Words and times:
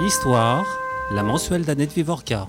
Histoire, 0.00 0.64
la 1.10 1.24
mensuelle 1.24 1.64
d'Annette 1.64 1.92
Vivorca. 1.92 2.48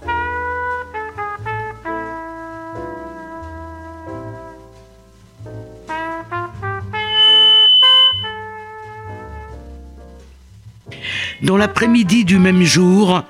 Dans 11.41 11.57
l'après-midi 11.57 12.23
du 12.23 12.37
même 12.37 12.61
jour, 12.61 13.23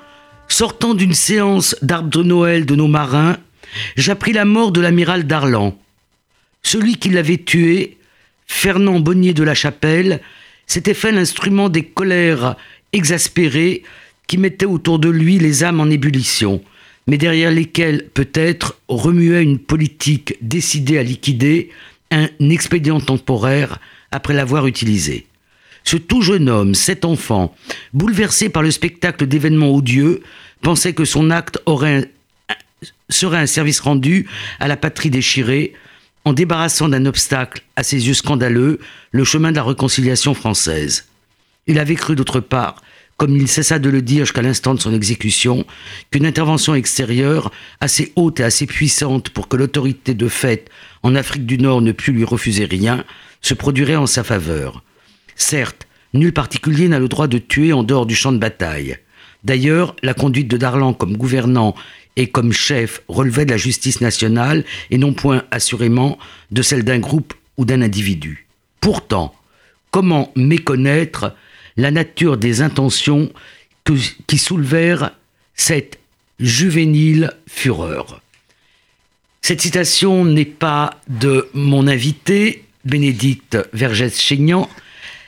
sortant 0.48 0.92
d'une 0.92 1.14
séance 1.14 1.74
d'arbre 1.80 2.10
de 2.10 2.22
Noël 2.22 2.66
de 2.66 2.74
nos 2.74 2.88
marins, 2.88 3.38
j'appris 3.96 4.34
la 4.34 4.44
mort 4.44 4.70
de 4.70 4.82
l'amiral 4.82 5.26
Darlan. 5.26 5.78
Celui 6.62 6.96
qui 6.96 7.08
l'avait 7.08 7.38
tué, 7.38 7.96
Fernand 8.46 9.00
Bonnier 9.00 9.32
de 9.32 9.44
la 9.44 9.54
Chapelle, 9.54 10.20
s'était 10.66 10.92
fait 10.92 11.10
l'instrument 11.10 11.70
des 11.70 11.84
colères 11.86 12.56
exaspérées 12.92 13.82
qui 14.26 14.38
mettaient 14.38 14.66
autour 14.66 14.98
de 14.98 15.08
lui 15.08 15.38
les 15.38 15.64
âmes 15.64 15.80
en 15.80 15.90
ébullition, 15.90 16.62
mais 17.06 17.18
derrière 17.18 17.50
lesquelles 17.50 18.08
peut-être 18.14 18.78
remuait 18.88 19.42
une 19.42 19.58
politique 19.58 20.36
décidée 20.40 20.98
à 20.98 21.02
liquider 21.02 21.70
un 22.10 22.28
expédient 22.40 23.00
temporaire 23.00 23.78
après 24.10 24.34
l'avoir 24.34 24.66
utilisé. 24.66 25.26
Ce 25.84 25.96
tout 25.96 26.22
jeune 26.22 26.48
homme, 26.48 26.74
cet 26.74 27.04
enfant, 27.04 27.54
bouleversé 27.92 28.48
par 28.48 28.62
le 28.62 28.70
spectacle 28.70 29.26
d'événements 29.26 29.74
odieux, 29.74 30.22
pensait 30.62 30.92
que 30.92 31.04
son 31.04 31.30
acte 31.30 31.60
aurait 31.66 32.10
serait 33.08 33.38
un 33.38 33.46
service 33.46 33.80
rendu 33.80 34.26
à 34.58 34.68
la 34.68 34.76
patrie 34.76 35.10
déchirée 35.10 35.74
en 36.24 36.32
débarrassant 36.32 36.88
d'un 36.88 37.06
obstacle 37.06 37.62
à 37.76 37.82
ses 37.82 38.06
yeux 38.06 38.14
scandaleux 38.14 38.78
le 39.10 39.24
chemin 39.24 39.50
de 39.50 39.56
la 39.56 39.64
réconciliation 39.64 40.34
française. 40.34 41.06
Il 41.66 41.78
avait 41.78 41.94
cru 41.94 42.14
d'autre 42.14 42.40
part, 42.40 42.82
comme 43.20 43.36
il 43.36 43.48
cessa 43.48 43.78
de 43.78 43.90
le 43.90 44.00
dire 44.00 44.24
jusqu'à 44.24 44.40
l'instant 44.40 44.72
de 44.72 44.80
son 44.80 44.94
exécution, 44.94 45.66
qu'une 46.10 46.24
intervention 46.24 46.74
extérieure, 46.74 47.52
assez 47.78 48.14
haute 48.16 48.40
et 48.40 48.44
assez 48.44 48.64
puissante 48.64 49.28
pour 49.28 49.46
que 49.46 49.58
l'autorité 49.58 50.14
de 50.14 50.26
fait 50.26 50.70
en 51.02 51.14
Afrique 51.14 51.44
du 51.44 51.58
Nord 51.58 51.82
ne 51.82 51.92
pût 51.92 52.12
lui 52.12 52.24
refuser 52.24 52.64
rien, 52.64 53.04
se 53.42 53.52
produirait 53.52 53.96
en 53.96 54.06
sa 54.06 54.24
faveur. 54.24 54.82
Certes, 55.36 55.86
nul 56.14 56.32
particulier 56.32 56.88
n'a 56.88 56.98
le 56.98 57.08
droit 57.08 57.26
de 57.26 57.36
tuer 57.36 57.74
en 57.74 57.82
dehors 57.82 58.06
du 58.06 58.14
champ 58.14 58.32
de 58.32 58.38
bataille. 58.38 58.96
D'ailleurs, 59.44 59.94
la 60.02 60.14
conduite 60.14 60.48
de 60.48 60.56
Darlan 60.56 60.94
comme 60.94 61.18
gouvernant 61.18 61.74
et 62.16 62.28
comme 62.28 62.54
chef 62.54 63.02
relevait 63.06 63.44
de 63.44 63.50
la 63.50 63.58
justice 63.58 64.00
nationale 64.00 64.64
et 64.90 64.96
non 64.96 65.12
point 65.12 65.44
assurément 65.50 66.18
de 66.52 66.62
celle 66.62 66.84
d'un 66.84 67.00
groupe 67.00 67.34
ou 67.58 67.66
d'un 67.66 67.82
individu. 67.82 68.48
Pourtant, 68.80 69.34
comment 69.90 70.32
méconnaître 70.36 71.34
la 71.80 71.90
nature 71.90 72.36
des 72.36 72.62
intentions 72.62 73.32
qui 74.26 74.38
soulevèrent 74.38 75.12
cette 75.54 75.98
juvénile 76.38 77.32
fureur 77.46 78.22
Cette 79.42 79.60
citation 79.60 80.24
n'est 80.24 80.44
pas 80.44 81.00
de 81.08 81.48
mon 81.54 81.86
invité, 81.88 82.64
Bénédicte 82.84 83.58
Vergès-Chaignan, 83.72 84.68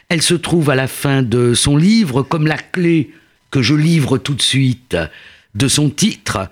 elle 0.08 0.22
se 0.22 0.34
trouve 0.34 0.70
à 0.70 0.74
la 0.74 0.88
fin 0.88 1.22
de 1.22 1.54
son 1.54 1.76
livre 1.76 2.22
comme 2.22 2.46
la 2.46 2.58
clé 2.58 3.10
que 3.50 3.62
je 3.62 3.74
livre 3.74 4.18
tout 4.18 4.34
de 4.34 4.42
suite 4.42 4.96
de 5.54 5.68
son 5.68 5.90
titre, 5.90 6.48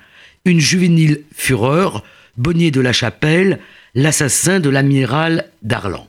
Une 0.47 0.61
juvénile 0.61 1.23
fureur, 1.35 2.03
Bonnier 2.37 2.71
de 2.71 2.81
la 2.81 2.93
Chapelle, 2.93 3.61
l'assassin 3.95 4.61
de 4.61 4.71
l'amiral 4.71 5.51
Darlan. 5.63 6.09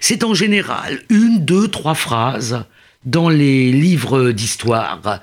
C'est 0.00 0.24
en 0.24 0.34
général 0.34 1.02
une, 1.08 1.44
deux, 1.44 1.68
trois 1.68 1.94
phrases 1.94 2.64
dans 3.06 3.28
les 3.28 3.72
livres 3.72 4.32
d'histoire. 4.32 5.20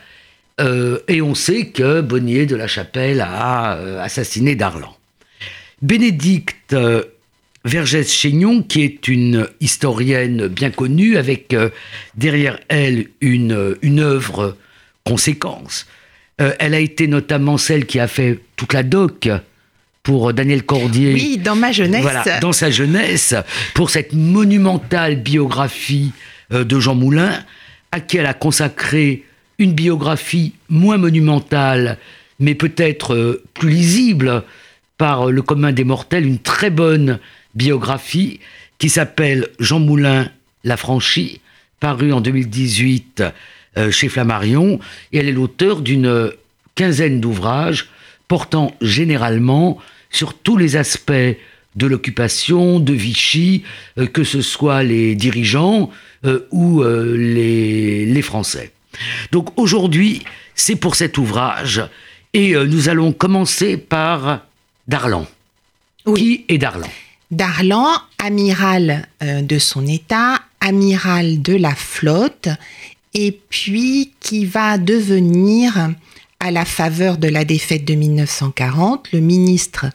Euh, 0.60 1.00
et 1.08 1.22
on 1.22 1.36
sait 1.36 1.68
que 1.68 2.02
Bonnier 2.02 2.46
de 2.46 2.56
la 2.56 2.68
Chapelle 2.68 3.22
a 3.22 3.76
euh, 3.76 4.02
assassiné 4.02 4.56
Darlan. 4.56 4.96
Bénédicte 5.82 6.76
Vergès-Chaignon, 7.66 8.64
qui 8.64 8.82
est 8.82 9.08
une 9.08 9.48
historienne 9.62 10.48
bien 10.48 10.70
connue, 10.70 11.18
avec 11.18 11.54
euh, 11.54 11.70
derrière 12.16 12.60
elle 12.68 13.08
une, 13.22 13.78
une 13.82 14.00
œuvre 14.00 14.58
conséquence. 15.06 15.88
Euh, 16.42 16.54
elle 16.60 16.74
a 16.74 16.80
été 16.80 17.08
notamment 17.08 17.58
celle 17.58 17.86
qui 17.86 18.00
a 18.00 18.08
fait 18.08 18.40
toute 18.56 18.74
la 18.74 18.84
doc 18.84 19.30
pour 20.02 20.34
Daniel 20.34 20.64
Cordier. 20.64 21.14
Oui, 21.14 21.38
dans 21.38 21.56
ma 21.56 21.72
jeunesse. 21.72 22.02
Voilà, 22.02 22.40
dans 22.40 22.52
sa 22.52 22.70
jeunesse, 22.70 23.34
pour 23.74 23.90
cette 23.90 24.12
monumentale 24.12 25.16
biographie 25.16 26.12
euh, 26.52 26.66
de 26.66 26.80
Jean 26.80 26.96
Moulin, 26.96 27.44
à 27.94 28.00
qui 28.00 28.18
elle 28.18 28.26
a 28.26 28.34
consacré 28.34 29.24
une 29.60 29.74
biographie 29.74 30.54
moins 30.68 30.98
monumentale, 30.98 32.00
mais 32.40 32.56
peut-être 32.56 33.44
plus 33.54 33.70
lisible 33.70 34.44
par 34.98 35.30
le 35.30 35.44
commun 35.44 35.72
des 35.72 35.84
mortels, 35.84 36.26
une 36.26 36.40
très 36.40 36.72
bonne 36.72 37.20
biographie 37.54 38.40
qui 38.80 38.90
s'appelle 38.90 39.48
Jean 39.60 39.80
Moulin 39.80 40.28
La 40.64 40.76
Franchie, 40.76 41.40
parue 41.80 42.12
en 42.14 42.20
2018 42.20 43.24
euh, 43.78 43.92
chez 43.92 44.10
Flammarion, 44.10 44.80
et 45.12 45.20
elle 45.20 45.30
est 45.30 45.32
l'auteur 45.32 45.82
d'une 45.82 46.32
quinzaine 46.74 47.22
d'ouvrages 47.22 47.90
portant 48.28 48.74
généralement 48.82 49.78
sur 50.10 50.34
tous 50.34 50.58
les 50.58 50.78
aspects 50.78 51.38
de 51.76 51.88
l'occupation 51.88 52.80
de 52.80 52.94
Vichy, 52.94 53.64
euh, 53.98 54.06
que 54.06 54.24
ce 54.24 54.42
soit 54.42 54.84
les 54.84 55.16
dirigeants 55.16 55.90
euh, 56.26 56.48
ou 56.52 56.84
les, 56.84 58.06
les, 58.06 58.22
Français. 58.22 58.72
Donc 59.32 59.50
aujourd'hui, 59.60 60.24
c'est 60.56 60.76
pour 60.76 60.96
cet 60.96 61.18
ouvrage, 61.18 61.82
et 62.34 62.54
nous 62.54 62.90
allons 62.90 63.12
commencer 63.12 63.78
par 63.78 64.42
Darlan. 64.88 65.28
Qui 66.16 66.46
est 66.48 66.58
Darlan? 66.58 66.88
Darlan, 67.32 67.88
amiral 68.20 69.08
euh, 69.24 69.42
de 69.42 69.58
son 69.58 69.88
État, 69.88 70.40
amiral 70.60 71.42
de 71.42 71.56
la 71.56 71.74
flotte, 71.74 72.50
et 73.14 73.40
puis 73.50 74.12
qui 74.20 74.46
va 74.46 74.78
devenir, 74.78 75.92
à 76.40 76.52
la 76.52 76.66
faveur 76.66 77.18
de 77.18 77.28
la 77.28 77.46
défaite 77.46 77.86
de 77.86 77.96
1940, 77.96 79.12
le 79.14 79.20
ministre 79.20 79.86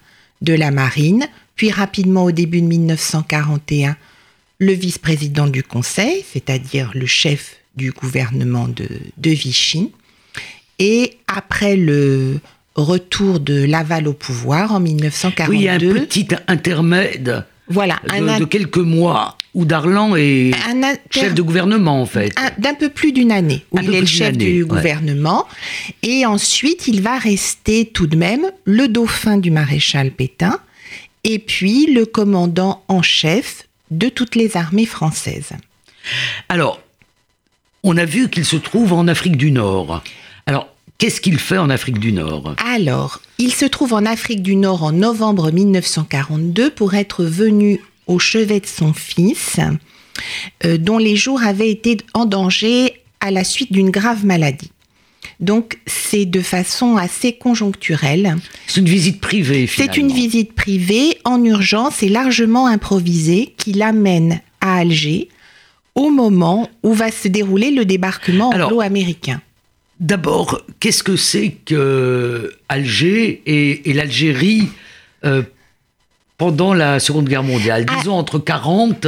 de 0.41 0.55
la 0.55 0.71
Marine, 0.71 1.29
puis 1.59 1.71
rapidement 1.73 2.25
au 2.25 2.31
début 2.31 2.63
de 2.63 2.67
1941, 2.67 3.97
le 4.61 4.73
vice-président 4.73 5.49
du 5.49 5.63
Conseil, 5.63 6.25
c'est-à-dire 6.33 6.93
le 6.95 7.05
chef 7.05 7.57
du 7.77 7.91
gouvernement 7.91 8.69
de, 8.69 8.89
de 9.17 9.31
Vichy. 9.31 9.91
Et 10.79 11.19
après 11.27 11.77
le 11.77 12.39
retour 12.77 13.41
de 13.41 13.65
Laval 13.65 14.07
au 14.07 14.13
pouvoir 14.13 14.73
en 14.73 14.79
1942. 14.79 15.51
Oui, 15.51 15.69
un 15.69 16.05
petit 16.05 16.29
intermède 16.47 17.45
voilà, 17.69 18.01
de, 18.39 18.45
quelques 18.45 18.79
mois 18.79 19.37
où 19.53 19.65
Darlan 19.65 20.15
est 20.15 20.53
chef 21.11 21.35
de 21.35 21.43
gouvernement 21.43 22.01
en 22.01 22.07
fait. 22.07 22.33
D'un 22.59 22.75
peu 22.75 22.89
plus 22.89 23.11
d'une 23.11 23.33
année 23.33 23.65
où 23.73 23.81
il 23.81 23.93
est 23.93 24.01
le 24.01 24.07
chef 24.07 24.37
du 24.39 24.65
gouvernement. 24.65 25.45
Et 26.05 26.25
ensuite, 26.25 26.87
il 26.87 27.03
va 27.03 27.19
rester 27.19 27.85
tout 27.85 28.07
de 28.07 28.17
même 28.17 28.47
le 28.65 28.87
dauphin 28.87 29.39
du 29.39 29.51
maréchal 29.51 30.13
Pétain 30.13 30.61
et 31.29 31.39
puis 31.39 31.87
le 31.87 32.07
commandant 32.07 32.83
en 32.89 33.03
chef 33.03 33.69
de 33.91 34.09
toutes 34.09 34.35
les 34.35 34.57
armées 34.57 34.87
françaises. 34.87 35.53
Alors, 36.49 36.81
on 37.85 37.97
a 37.97 38.05
vu 38.05 38.29
qu'il 38.29 38.45
se 38.45 38.57
trouve 38.57 38.93
en 38.93 39.07
Afrique 39.07 39.37
du 39.37 39.53
Nord. 39.53 40.03
Alors, 40.47 40.69
Qu'est-ce 40.99 41.21
qu'il 41.21 41.39
fait 41.39 41.59
en 41.59 41.71
Afrique 41.71 42.01
du 42.01 42.11
Nord? 42.11 42.57
Alors, 42.67 43.21
il 43.39 43.55
se 43.55 43.65
trouve 43.65 43.93
en 43.93 44.05
Afrique 44.05 44.43
du 44.43 44.57
Nord 44.57 44.83
en 44.83 44.91
novembre 44.91 45.53
1942 45.53 46.71
pour 46.71 46.95
être 46.95 47.23
venu 47.23 47.81
au 48.09 48.19
chevet 48.19 48.59
de 48.59 48.67
son 48.67 48.93
fils, 48.93 49.61
euh, 50.65 50.77
dont 50.77 50.99
les 50.99 51.15
jours 51.15 51.41
avaient 51.41 51.71
été 51.71 51.99
en 52.15 52.25
danger 52.25 53.01
à 53.21 53.31
la 53.31 53.45
suite 53.45 53.71
d'une 53.71 53.91
grave 53.91 54.27
maladie. 54.27 54.73
Donc 55.41 55.79
c'est 55.87 56.27
de 56.27 56.41
façon 56.41 56.97
assez 56.97 57.33
conjoncturelle. 57.33 58.37
C'est 58.67 58.81
une 58.81 58.89
visite 58.89 59.21
privée. 59.21 59.69
C'est 59.69 59.97
une 59.97 60.13
visite 60.13 60.55
privée 60.55 61.19
en 61.25 61.43
urgence 61.45 62.03
et 62.03 62.09
largement 62.09 62.67
improvisée 62.67 63.55
qui 63.57 63.73
l'amène 63.73 64.41
à 64.61 64.79
Alger 64.79 65.29
au 65.95 66.11
moment 66.11 66.69
où 66.83 66.93
va 66.93 67.11
se 67.11 67.29
dérouler 67.29 67.71
le 67.71 67.85
débarquement 67.85 68.51
anglo-américain. 68.51 69.41
D'abord, 70.01 70.63
qu'est-ce 70.79 71.03
que 71.03 71.17
c'est 71.17 71.51
que 71.65 72.53
Alger 72.69 73.43
et, 73.47 73.93
l'Algérie 73.93 74.69
euh, 75.25 75.43
pendant 76.37 76.73
la 76.73 77.01
Seconde 77.01 77.29
Guerre 77.29 77.43
mondiale, 77.43 77.85
ah. 77.89 77.97
disons 77.99 78.15
entre 78.15 78.39
40 78.39 79.07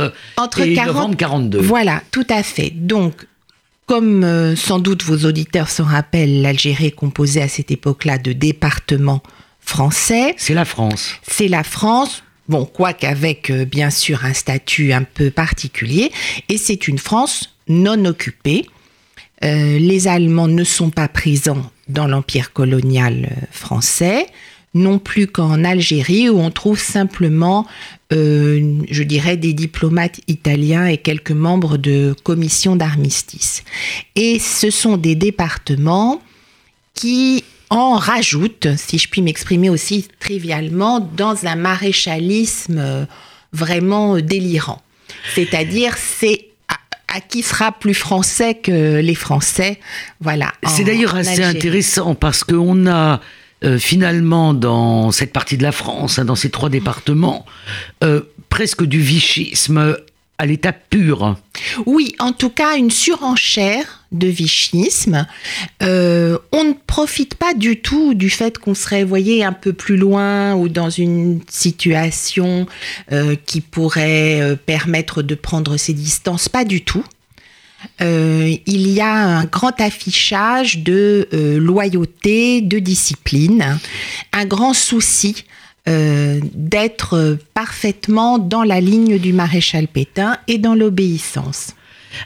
et 0.59 0.75
40, 0.75 0.87
novembre 0.87 1.17
42. 1.17 1.61
Voilà, 1.61 2.03
tout 2.11 2.27
à 2.29 2.43
fait. 2.43 2.71
Donc, 2.71 3.25
comme 3.91 4.23
euh, 4.23 4.55
sans 4.55 4.79
doute 4.79 5.03
vos 5.03 5.27
auditeurs 5.27 5.69
se 5.69 5.83
rappellent, 5.83 6.43
l'Algérie 6.43 6.87
est 6.87 6.91
composée 6.93 7.43
à 7.43 7.49
cette 7.49 7.73
époque-là 7.73 8.19
de 8.19 8.33
départements 8.33 9.21
français. 9.59 10.37
C'est 10.37 10.55
la 10.55 10.65
France. 10.65 11.17
C'est 11.23 11.49
la 11.49 11.65
France. 11.65 12.23
Bon, 12.49 12.67
quoique 12.67 13.05
avec 13.05 13.51
euh, 13.51 13.65
bien 13.65 13.91
sûr 13.91 14.25
un 14.25 14.33
statut 14.33 14.93
un 14.93 15.03
peu 15.03 15.33
particulier, 15.33 16.13
et 16.49 16.57
c'est 16.57 16.87
une 16.87 16.99
France 16.99 17.57
non 17.67 18.05
occupée 18.05 18.65
les 19.43 20.07
Allemands 20.07 20.49
ne 20.49 20.65
sont 20.65 20.91
pas 20.91 21.09
présents 21.09 21.63
dans 21.89 22.07
l'empire 22.07 22.53
colonial 22.53 23.31
français, 23.51 24.27
non 24.75 24.99
plus 24.99 25.27
qu'en 25.27 25.65
Algérie 25.65 26.29
où 26.29 26.39
on 26.39 26.51
trouve 26.51 26.79
simplement, 26.79 27.67
je 28.11 29.03
dirais, 29.03 29.37
des 29.37 29.53
diplomates 29.53 30.21
italiens 30.29 30.87
et 30.87 30.97
quelques 30.97 31.33
membres 31.33 31.77
de 31.77 32.15
commissions 32.23 32.77
d'armistice. 32.77 33.65
Et 34.17 34.39
ce 34.39 34.71
sont 34.71 34.97
des 34.97 35.15
départements 35.15 36.23
qui 36.95 37.45
en 37.71 37.95
rajoutent, 37.95 38.69
si 38.77 38.99
je 38.99 39.09
puis 39.09 39.23
m'exprimer 39.23 39.71
aussi 39.71 40.09
trivialement, 40.19 41.01
dans 41.01 41.47
un 41.47 41.55
maréchalisme 41.55 43.07
vraiment 43.53 44.19
délirant. 44.19 44.83
C'est-à-dire, 45.35 45.97
c'est 45.97 46.47
à, 47.09 47.21
qui 47.21 47.43
sera 47.43 47.73
plus 47.73 47.95
français 47.95 48.55
que 48.55 49.01
les 49.01 49.15
Français. 49.15 49.81
Voilà. 50.21 50.53
C'est 50.67 50.85
d'ailleurs 50.85 51.17
assez 51.17 51.43
intéressant 51.43 52.15
parce 52.15 52.45
qu'on 52.45 52.87
a 52.87 53.21
euh, 53.63 53.79
finalement 53.79 54.55
dans 54.55 55.11
cette 55.11 55.35
partie 55.35 55.59
de 55.59 55.63
la 55.63 55.73
France, 55.73 56.19
hein, 56.19 56.25
dans 56.25 56.35
ces 56.35 56.49
trois 56.49 56.71
départements, 56.71 57.45
euh, 58.03 58.23
presque 58.49 58.85
du 58.85 59.01
vichisme 59.01 59.97
à 60.39 60.47
l'état 60.47 60.73
pur. 60.73 61.37
Oui, 61.85 62.15
en 62.21 62.33
tout 62.33 62.49
cas, 62.49 62.79
une 62.79 62.91
surenchère 62.91 64.07
de 64.13 64.29
vichisme. 64.29 65.27
Euh, 65.83 66.39
on 66.53 66.65
ne 66.65 66.73
profite 66.87 67.35
pas 67.35 67.53
du 67.53 67.83
tout 67.83 68.15
du 68.15 68.31
fait 68.31 68.57
qu'on 68.57 68.75
serait, 68.75 69.05
voyez, 69.05 69.45
un 69.45 69.53
peu 69.53 69.75
plus 69.75 69.99
loin 69.99 70.55
ou 70.55 70.71
dans 70.71 70.89
une 70.89 71.41
situation 71.51 72.67
qui 73.45 73.61
pourrait 73.61 74.59
permettre 74.65 75.21
de 75.21 75.35
prendre 75.35 75.77
ses 75.77 75.93
distances. 75.93 76.49
Pas 76.49 76.65
du 76.65 76.83
tout. 76.83 77.05
Il 78.01 78.89
y 78.91 79.01
a 79.01 79.15
un 79.15 79.45
grand 79.45 79.81
affichage 79.81 80.79
de 80.79 81.29
loyauté, 81.59 82.61
de 82.61 82.79
discipline, 82.79 83.79
un 84.33 84.45
grand 84.45 84.75
souci 84.75 85.45
euh, 85.89 86.41
d'être 86.53 87.39
parfaitement 87.55 88.39
dans 88.39 88.65
la 88.65 88.83
ligne 88.83 89.19
du 89.19 89.33
maréchal 89.33 89.89
Pétain 89.89 90.37
et 90.47 90.59
dans 90.59 90.75
l'obéissance. 90.75 91.75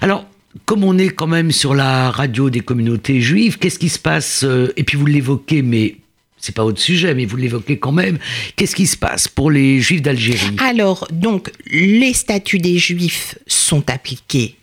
Alors, 0.01 0.27
comme 0.65 0.83
on 0.83 0.99
est 0.99 1.11
quand 1.11 1.29
même 1.29 1.53
sur 1.53 1.73
la 1.73 2.11
radio 2.11 2.51
des 2.51 2.61
communautés 2.61 3.21
juives, 3.21 3.59
qu'est-ce 3.59 3.79
qui 3.79 3.91
se 3.91 4.01
passe 4.01 4.43
euh, 4.43 4.73
Et 4.77 4.83
puis 4.83 4.99
vous 4.99 5.07
l'évoquez, 5.07 5.63
mais 5.63 5.97
c'est 6.37 6.55
pas 6.55 6.65
votre 6.65 6.81
sujet, 6.81 7.15
mais 7.15 7.27
vous 7.27 7.37
l'évoquez 7.37 7.79
quand 7.79 7.93
même. 7.93 8.19
Qu'est-ce 8.57 8.75
qui 8.75 8.89
se 8.89 8.97
passe 8.97 9.29
pour 9.29 9.53
les 9.53 9.81
juifs 9.81 10.03
d'Algérie? 10.03 10.57
Alors, 10.59 11.07
donc, 11.13 11.53
les 11.71 12.13
statuts 12.13 12.59
des 12.59 12.79
juifs 12.79 13.39
sont 13.47 13.89
appliqués 13.89 14.57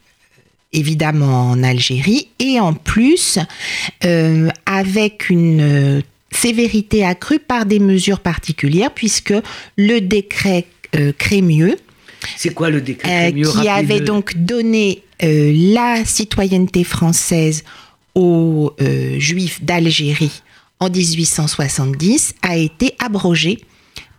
évidemment 0.73 1.51
en 1.51 1.63
Algérie 1.63 2.29
et 2.39 2.59
en 2.59 2.73
plus 2.73 3.39
euh, 4.05 4.49
avec 4.65 5.29
une 5.29 6.01
sévérité 6.31 7.05
accrue 7.05 7.39
par 7.39 7.65
des 7.65 7.79
mesures 7.79 8.19
particulières, 8.19 8.91
puisque 8.93 9.33
le 9.77 9.99
décret 9.99 10.65
euh, 10.95 11.11
Crémieux, 11.17 11.77
c'est 12.37 12.53
quoi 12.53 12.69
le 12.69 12.81
décret 12.81 13.09
euh, 13.09 13.29
Crémieux? 13.31 13.51
Qui 13.51 13.67
avait 13.67 13.99
donc 13.99 14.37
donné 14.37 15.03
euh, 15.23 15.51
la 15.73 16.05
citoyenneté 16.05 16.83
française 16.83 17.63
aux 18.13 18.75
juifs 19.17 19.63
d'Algérie 19.63 20.41
en 20.81 20.89
1870, 20.89 22.35
a 22.41 22.57
été 22.57 22.93
abrogé 22.99 23.59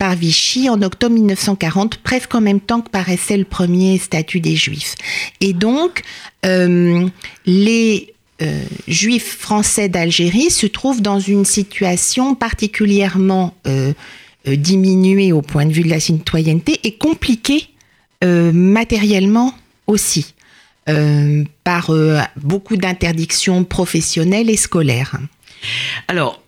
par 0.02 0.16
Vichy 0.16 0.68
en 0.68 0.82
octobre 0.82 1.14
1940, 1.14 1.98
presque 1.98 2.34
en 2.34 2.40
même 2.40 2.58
temps 2.58 2.80
que 2.80 2.90
paraissait 2.90 3.36
le 3.36 3.44
premier 3.44 3.98
statut 3.98 4.40
des 4.40 4.56
Juifs. 4.56 4.96
Et 5.40 5.52
donc, 5.52 6.02
les 6.42 8.12
euh, 8.42 8.64
juifs 8.88 9.38
français 9.38 9.88
d'Algérie 9.88 10.50
se 10.50 10.66
trouvent 10.66 11.02
dans 11.02 11.20
une 11.20 11.44
situation 11.44 12.34
particulièrement 12.34 13.54
euh, 13.68 13.92
euh, 14.48 14.56
diminuée 14.56 15.30
au 15.30 15.40
point 15.40 15.66
de 15.66 15.72
vue 15.72 15.84
de 15.84 15.90
la 15.90 16.00
citoyenneté 16.00 16.80
et 16.82 16.96
compliquée 16.96 17.68
matériellement 18.24 19.52
aussi, 19.88 20.34
par 21.64 21.90
beaucoup 22.36 22.76
d'interdictions 22.76 23.64
professionnelles 23.64 24.48
et 24.48 24.56
scolaires. 24.56 25.18
Alors, 26.06 26.40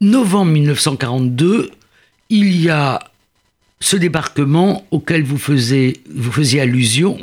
novembre 0.00 0.52
1942, 0.52 1.70
il 2.30 2.60
y 2.60 2.70
a 2.70 3.00
ce 3.80 3.96
débarquement 3.96 4.84
auquel 4.90 5.22
vous, 5.22 5.36
vous 5.36 6.32
faisiez 6.32 6.60
allusion, 6.60 7.18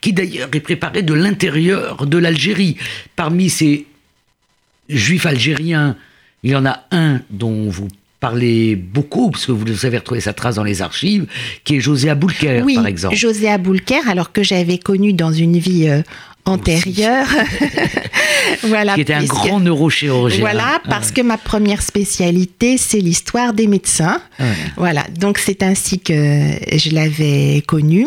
qui 0.00 0.12
d'ailleurs 0.12 0.48
est 0.52 0.60
préparé 0.60 1.02
de 1.02 1.14
l'intérieur 1.14 2.06
de 2.06 2.18
l'Algérie. 2.18 2.76
Parmi 3.16 3.48
ces 3.48 3.86
juifs 4.88 5.26
algériens, 5.26 5.96
il 6.42 6.50
y 6.50 6.56
en 6.56 6.66
a 6.66 6.84
un 6.90 7.20
dont 7.30 7.68
vous 7.68 7.88
parlez 8.20 8.76
beaucoup, 8.76 9.32
parce 9.32 9.46
que 9.46 9.52
vous 9.52 9.84
avez 9.84 9.98
retrouvé 9.98 10.20
sa 10.20 10.32
trace 10.32 10.54
dans 10.54 10.62
les 10.62 10.80
archives, 10.80 11.26
qui 11.64 11.76
est 11.76 11.80
José 11.80 12.08
Aboulker, 12.08 12.62
par 12.74 12.86
exemple. 12.86 13.16
José 13.16 13.48
Aboulker, 13.48 14.08
alors 14.08 14.30
que 14.30 14.44
j'avais 14.44 14.78
connu 14.78 15.12
dans 15.12 15.32
une 15.32 15.58
vie 15.58 15.88
euh, 15.88 16.02
antérieure. 16.44 17.26
voilà, 18.64 18.94
qui 18.94 19.02
était 19.02 19.14
un 19.14 19.24
grand 19.24 19.60
neurochirurgien. 19.60 20.40
Voilà, 20.40 20.80
ah 20.84 20.88
parce 20.88 21.10
que 21.12 21.20
ma 21.20 21.38
première 21.38 21.82
spécialité, 21.82 22.78
c'est 22.78 23.00
l'histoire 23.00 23.52
des 23.52 23.66
médecins. 23.66 24.20
Ah 24.38 24.44
voilà, 24.76 25.06
donc 25.18 25.38
c'est 25.38 25.62
ainsi 25.62 26.00
que 26.00 26.12
je 26.14 26.94
l'avais 26.94 27.62
connu. 27.66 28.06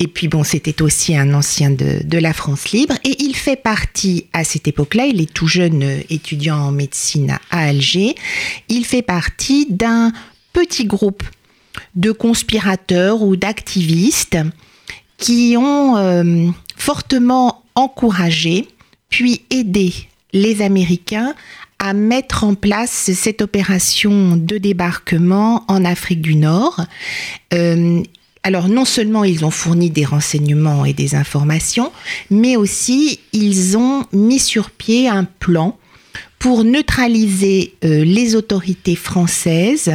Et 0.00 0.06
puis 0.06 0.28
bon, 0.28 0.44
c'était 0.44 0.80
aussi 0.80 1.16
un 1.16 1.34
ancien 1.34 1.70
de, 1.70 2.18
la 2.18 2.32
France 2.32 2.70
libre. 2.70 2.94
Et 3.04 3.16
il 3.22 3.34
fait 3.34 3.56
partie, 3.56 4.26
à 4.32 4.44
cette 4.44 4.68
époque-là, 4.68 5.06
il 5.06 5.20
est 5.20 5.32
tout 5.32 5.48
jeune 5.48 6.02
étudiant 6.08 6.58
en 6.58 6.70
médecine 6.70 7.36
à 7.50 7.64
Alger, 7.64 8.14
il 8.68 8.84
fait 8.84 9.02
partie 9.02 9.66
d'un 9.70 10.12
petit 10.52 10.84
groupe 10.84 11.24
de 11.96 12.12
conspirateurs 12.12 13.22
ou 13.22 13.36
d'activistes 13.36 14.38
qui 15.16 15.56
ont 15.58 15.96
euh, 15.96 16.46
fortement 16.76 17.64
encouragé, 17.78 18.66
puis 19.08 19.42
aidé 19.50 19.94
les 20.32 20.62
Américains 20.62 21.34
à 21.78 21.92
mettre 21.92 22.42
en 22.42 22.54
place 22.54 23.12
cette 23.14 23.40
opération 23.40 24.36
de 24.36 24.58
débarquement 24.58 25.64
en 25.68 25.84
Afrique 25.84 26.20
du 26.20 26.34
Nord. 26.34 26.84
Euh, 27.54 28.02
alors 28.42 28.68
non 28.68 28.84
seulement 28.84 29.22
ils 29.22 29.44
ont 29.44 29.50
fourni 29.50 29.90
des 29.90 30.04
renseignements 30.04 30.84
et 30.84 30.92
des 30.92 31.14
informations, 31.14 31.92
mais 32.30 32.56
aussi 32.56 33.20
ils 33.32 33.76
ont 33.76 34.04
mis 34.12 34.40
sur 34.40 34.70
pied 34.70 35.08
un 35.08 35.24
plan 35.24 35.78
pour 36.40 36.64
neutraliser 36.64 37.74
euh, 37.84 38.04
les 38.04 38.34
autorités 38.34 38.96
françaises 38.96 39.92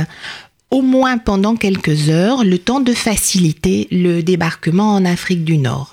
au 0.72 0.82
moins 0.82 1.18
pendant 1.18 1.56
quelques 1.56 2.10
heures, 2.10 2.44
le 2.44 2.58
temps 2.58 2.80
de 2.80 2.94
faciliter 2.94 3.88
le 3.92 4.22
débarquement 4.22 4.96
en 4.96 5.06
Afrique 5.06 5.44
du 5.44 5.58
Nord. 5.58 5.93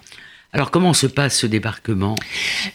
Alors 0.52 0.70
comment 0.70 0.94
se 0.94 1.06
passe 1.06 1.38
ce 1.38 1.46
débarquement? 1.46 2.16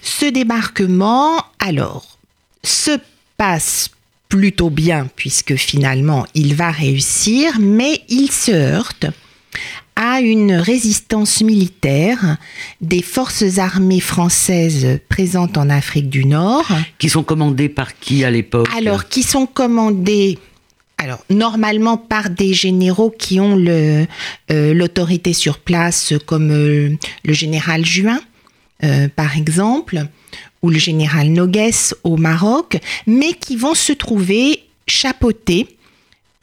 Ce 0.01 0.25
débarquement, 0.25 1.43
alors, 1.59 2.17
se 2.63 2.91
passe 3.37 3.89
plutôt 4.29 4.69
bien 4.69 5.07
puisque 5.15 5.55
finalement 5.55 6.25
il 6.33 6.55
va 6.55 6.71
réussir, 6.71 7.59
mais 7.59 8.01
il 8.09 8.31
se 8.31 8.51
heurte 8.51 9.05
à 9.95 10.19
une 10.19 10.53
résistance 10.53 11.41
militaire 11.41 12.37
des 12.81 13.01
forces 13.01 13.59
armées 13.59 14.01
françaises 14.01 14.99
présentes 15.07 15.57
en 15.57 15.69
Afrique 15.69 16.09
du 16.09 16.25
Nord. 16.25 16.67
Qui 16.97 17.09
sont 17.09 17.23
commandées 17.23 17.69
par 17.69 17.97
qui 17.97 18.25
à 18.25 18.31
l'époque? 18.31 18.67
Alors, 18.77 19.07
qui 19.07 19.23
sont 19.23 19.45
commandées 19.45 20.37
alors, 21.05 21.23
normalement 21.29 21.97
par 21.97 22.31
des 22.31 22.55
généraux 22.55 23.11
qui 23.11 23.39
ont 23.39 23.63
euh, 23.67 24.07
l'autorité 24.49 25.33
sur 25.33 25.59
place, 25.59 26.15
comme 26.25 26.49
euh, 26.49 26.97
le 27.23 27.33
général 27.33 27.85
Juin, 27.85 28.19
euh, 28.83 29.07
par 29.15 29.37
exemple, 29.37 30.07
ou 30.63 30.71
le 30.71 30.79
général 30.79 31.27
Nogues 31.27 31.75
au 32.03 32.17
Maroc, 32.17 32.79
mais 33.05 33.33
qui 33.33 33.55
vont 33.55 33.75
se 33.75 33.93
trouver 33.93 34.63
chapeautés 34.87 35.77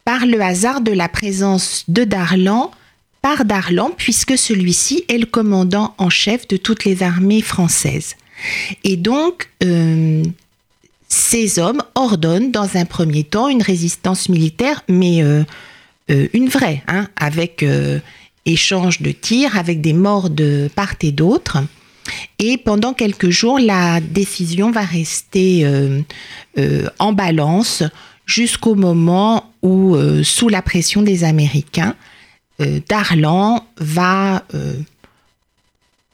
par 0.05 0.27
le 0.27 0.41
hasard 0.41 0.81
de 0.81 0.93
la 0.93 1.09
présence 1.09 1.85
de 1.89 2.05
Darlan 2.05 2.71
par 3.21 3.45
Darlan, 3.45 3.91
puisque 3.97 4.39
celui-ci 4.39 5.05
est 5.09 5.19
le 5.19 5.27
commandant 5.27 5.93
en 5.99 6.09
chef 6.09 6.47
de 6.47 6.57
toutes 6.57 6.85
les 6.85 7.03
armées 7.03 7.43
françaises. 7.43 8.15
Et 8.85 8.97
donc, 8.97 9.49
ces 11.13 11.59
hommes 11.59 11.83
ordonnent 11.95 12.51
dans 12.51 12.77
un 12.77 12.85
premier 12.85 13.25
temps 13.25 13.49
une 13.49 13.63
résistance 13.63 14.29
militaire, 14.29 14.83
mais 14.89 15.23
euh, 15.23 15.43
euh, 16.11 16.29
une 16.33 16.49
vraie, 16.49 16.83
hein, 16.89 17.09
avec 17.17 17.65
échange 18.45 19.03
de 19.03 19.13
tirs, 19.13 19.57
avec 19.57 19.81
des 19.81 19.93
morts 19.93 20.31
de 20.31 20.69
part 20.75 20.95
et 21.03 21.13
d'autre. 21.13 21.59
Et 22.39 22.57
pendant 22.59 22.93
quelques 22.95 23.31
jours, 23.31 23.59
la 23.59 24.01
décision 24.01 24.73
va 24.73 24.83
rester 24.83 25.65
en 26.99 27.13
balance 27.13 27.85
jusqu'au 28.27 28.75
moment 28.75 29.53
où, 29.63 29.97
sous 30.25 30.49
la 30.49 30.63
pression 30.63 31.03
des 31.03 31.23
Américains, 31.23 31.95
euh, 32.63 32.81
Darlan 32.89 33.67
va 33.79 34.45
euh, 34.55 34.75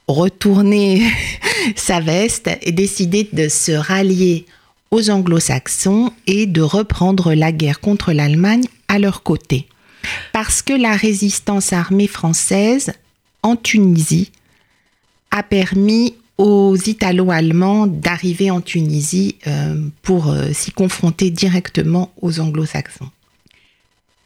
retourner 0.06 1.02
sa 1.76 2.00
veste 2.00 2.50
et 2.62 2.72
décider 2.72 3.28
de 3.32 3.48
se 3.48 3.72
rallier 3.72 4.46
aux 4.90 5.10
anglo-saxons 5.10 6.12
et 6.26 6.46
de 6.46 6.60
reprendre 6.60 7.34
la 7.34 7.52
guerre 7.52 7.80
contre 7.80 8.12
l'Allemagne 8.12 8.64
à 8.88 8.98
leur 8.98 9.22
côté. 9.22 9.66
Parce 10.32 10.62
que 10.62 10.72
la 10.72 10.96
résistance 10.96 11.72
armée 11.72 12.06
française 12.06 12.92
en 13.42 13.56
Tunisie 13.56 14.30
a 15.30 15.42
permis 15.42 16.14
aux 16.38 16.76
Italo-Allemands 16.76 17.86
d'arriver 17.86 18.50
en 18.50 18.60
Tunisie 18.60 19.36
euh, 19.46 19.88
pour 20.02 20.30
euh, 20.30 20.52
s'y 20.52 20.70
confronter 20.70 21.30
directement 21.30 22.12
aux 22.22 22.40
anglo-saxons. 22.40 23.10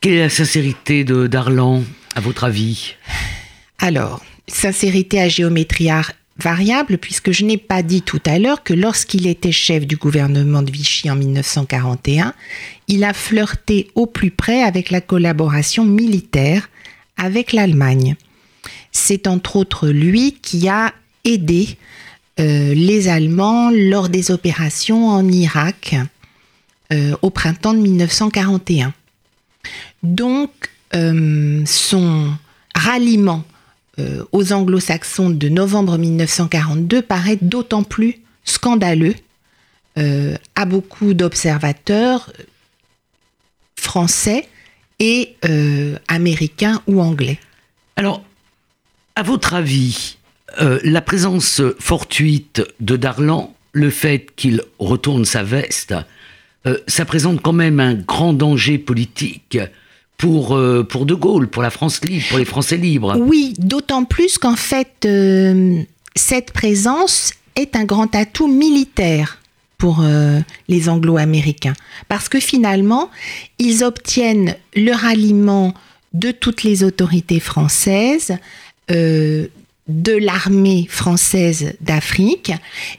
Quelle 0.00 0.14
est 0.14 0.18
la 0.20 0.28
sincérité 0.28 1.04
de 1.04 1.26
Darlan, 1.26 1.82
à 2.14 2.20
votre 2.20 2.44
avis? 2.44 2.94
Alors, 3.78 4.22
sincérité 4.46 5.20
à 5.20 5.28
géométrie 5.28 5.88
variable, 6.38 6.98
puisque 6.98 7.30
je 7.30 7.44
n'ai 7.44 7.58
pas 7.58 7.82
dit 7.82 8.02
tout 8.02 8.20
à 8.24 8.38
l'heure 8.38 8.62
que 8.62 8.74
lorsqu'il 8.74 9.26
était 9.26 9.52
chef 9.52 9.86
du 9.86 9.96
gouvernement 9.96 10.62
de 10.62 10.70
Vichy 10.70 11.10
en 11.10 11.16
1941, 11.16 12.34
il 12.88 13.04
a 13.04 13.12
flirté 13.12 13.90
au 13.94 14.06
plus 14.06 14.30
près 14.30 14.62
avec 14.62 14.90
la 14.90 15.00
collaboration 15.00 15.84
militaire 15.84 16.68
avec 17.16 17.52
l'Allemagne. 17.52 18.16
C'est 18.92 19.26
entre 19.26 19.56
autres 19.56 19.88
lui 19.88 20.32
qui 20.42 20.68
a 20.68 20.92
aidé 21.24 21.76
euh, 22.40 22.74
les 22.74 23.08
Allemands 23.08 23.70
lors 23.70 24.08
des 24.08 24.30
opérations 24.30 25.08
en 25.08 25.28
Irak 25.28 25.94
euh, 26.92 27.14
au 27.22 27.30
printemps 27.30 27.74
de 27.74 27.78
1941. 27.78 28.92
Donc, 30.02 30.50
euh, 30.94 31.62
son 31.66 32.34
ralliement 32.74 33.44
aux 34.32 34.52
anglo-saxons 34.52 35.30
de 35.30 35.48
novembre 35.48 35.98
1942 35.98 37.02
paraît 37.02 37.38
d'autant 37.40 37.82
plus 37.82 38.20
scandaleux 38.44 39.14
à 39.96 40.64
beaucoup 40.64 41.12
d'observateurs 41.12 42.32
français 43.76 44.48
et 44.98 45.36
américains 46.08 46.80
ou 46.86 47.02
anglais. 47.02 47.38
Alors, 47.96 48.24
à 49.14 49.22
votre 49.22 49.54
avis, 49.54 50.16
euh, 50.60 50.78
la 50.84 51.00
présence 51.00 51.62
fortuite 51.78 52.62
de 52.80 52.96
Darlan, 52.96 53.54
le 53.72 53.90
fait 53.90 54.26
qu'il 54.36 54.62
retourne 54.78 55.24
sa 55.24 55.42
veste, 55.42 55.94
euh, 56.66 56.78
ça 56.86 57.04
présente 57.04 57.40
quand 57.40 57.52
même 57.52 57.80
un 57.80 57.94
grand 57.94 58.32
danger 58.32 58.78
politique 58.78 59.58
pour, 60.22 60.54
euh, 60.54 60.84
pour 60.84 61.04
De 61.04 61.14
Gaulle, 61.14 61.48
pour 61.48 61.62
la 61.62 61.70
France 61.70 62.00
libre, 62.04 62.24
pour 62.28 62.38
les 62.38 62.44
Français 62.44 62.76
libres. 62.76 63.16
Oui, 63.18 63.54
d'autant 63.58 64.04
plus 64.04 64.38
qu'en 64.38 64.54
fait, 64.54 65.08
cette 66.14 66.52
présence 66.52 67.32
est 67.56 67.74
un 67.74 67.84
grand 67.84 68.14
atout 68.14 68.46
militaire 68.46 69.40
pour 69.78 70.04
les 70.68 70.88
Anglo-Américains. 70.88 71.74
Parce 72.08 72.28
que 72.28 72.38
finalement, 72.38 73.10
ils 73.58 73.82
obtiennent 73.82 74.54
le 74.76 74.92
ralliement 74.92 75.74
de 76.12 76.30
toutes 76.30 76.62
les 76.62 76.84
autorités 76.84 77.40
françaises, 77.40 78.36
de 78.88 80.12
l'armée 80.12 80.86
française 80.88 81.74
d'Afrique 81.80 82.52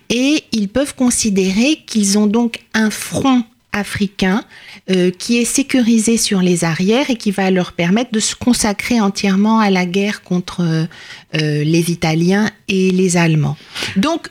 et 0.10 0.44
ils 0.52 0.68
peuvent 0.68 0.96
considérer 0.96 1.80
qu'ils 1.86 2.18
ont 2.18 2.28
donc 2.28 2.60
un 2.74 2.90
front 2.90 3.44
africain 3.74 4.44
euh, 4.90 5.12
qui 5.12 5.40
est 5.40 5.46
sécurisé 5.46 6.18
sur 6.18 6.42
les 6.42 6.64
arrières 6.64 7.10
et 7.10 7.16
qui 7.16 7.32
va 7.32 7.52
leur 7.52 7.74
permettre 7.74 8.12
de 8.12 8.20
se 8.20 8.36
consacrer 8.36 9.02
entièrement 9.02 9.60
à 9.60 9.70
la 9.70 9.86
guerre 9.86 10.22
contre 10.22 10.62
euh, 10.62 10.86
les 11.34 11.92
Italiens 11.92 12.50
et 12.68 12.92
les 12.92 13.18
Allemands. 13.18 13.58
Donc, 13.98 14.30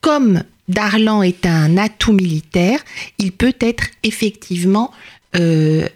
comme 0.00 0.44
Darlan 0.68 1.22
est 1.22 1.46
un 1.46 1.76
atout 1.76 2.12
militaire, 2.12 2.78
il 3.18 3.32
peut 3.32 3.56
être 3.60 3.84
effectivement 4.02 4.92
euh, 5.36 5.86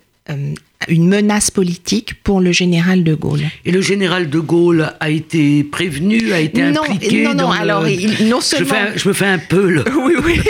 une 0.88 1.08
menace 1.08 1.50
politique 1.50 2.22
pour 2.22 2.40
le 2.40 2.52
général 2.52 3.04
de 3.04 3.14
Gaulle. 3.14 3.42
Et 3.64 3.72
le 3.72 3.80
général 3.80 4.30
de 4.30 4.38
Gaulle 4.38 4.92
a 5.00 5.10
été 5.10 5.64
prévenu, 5.64 6.32
a 6.32 6.40
été 6.40 6.62
impliqué 6.62 7.24
non, 7.24 7.34
non, 7.34 7.50
alors 7.50 7.84
non 8.22 8.40
seulement... 8.40 8.74
Je, 8.94 9.08
me 9.08 9.12
fais 9.12 9.26
un 9.26 9.38
peu 9.38 9.68
le... 9.68 9.84
oui, 10.04 10.14
oui. 10.24 10.40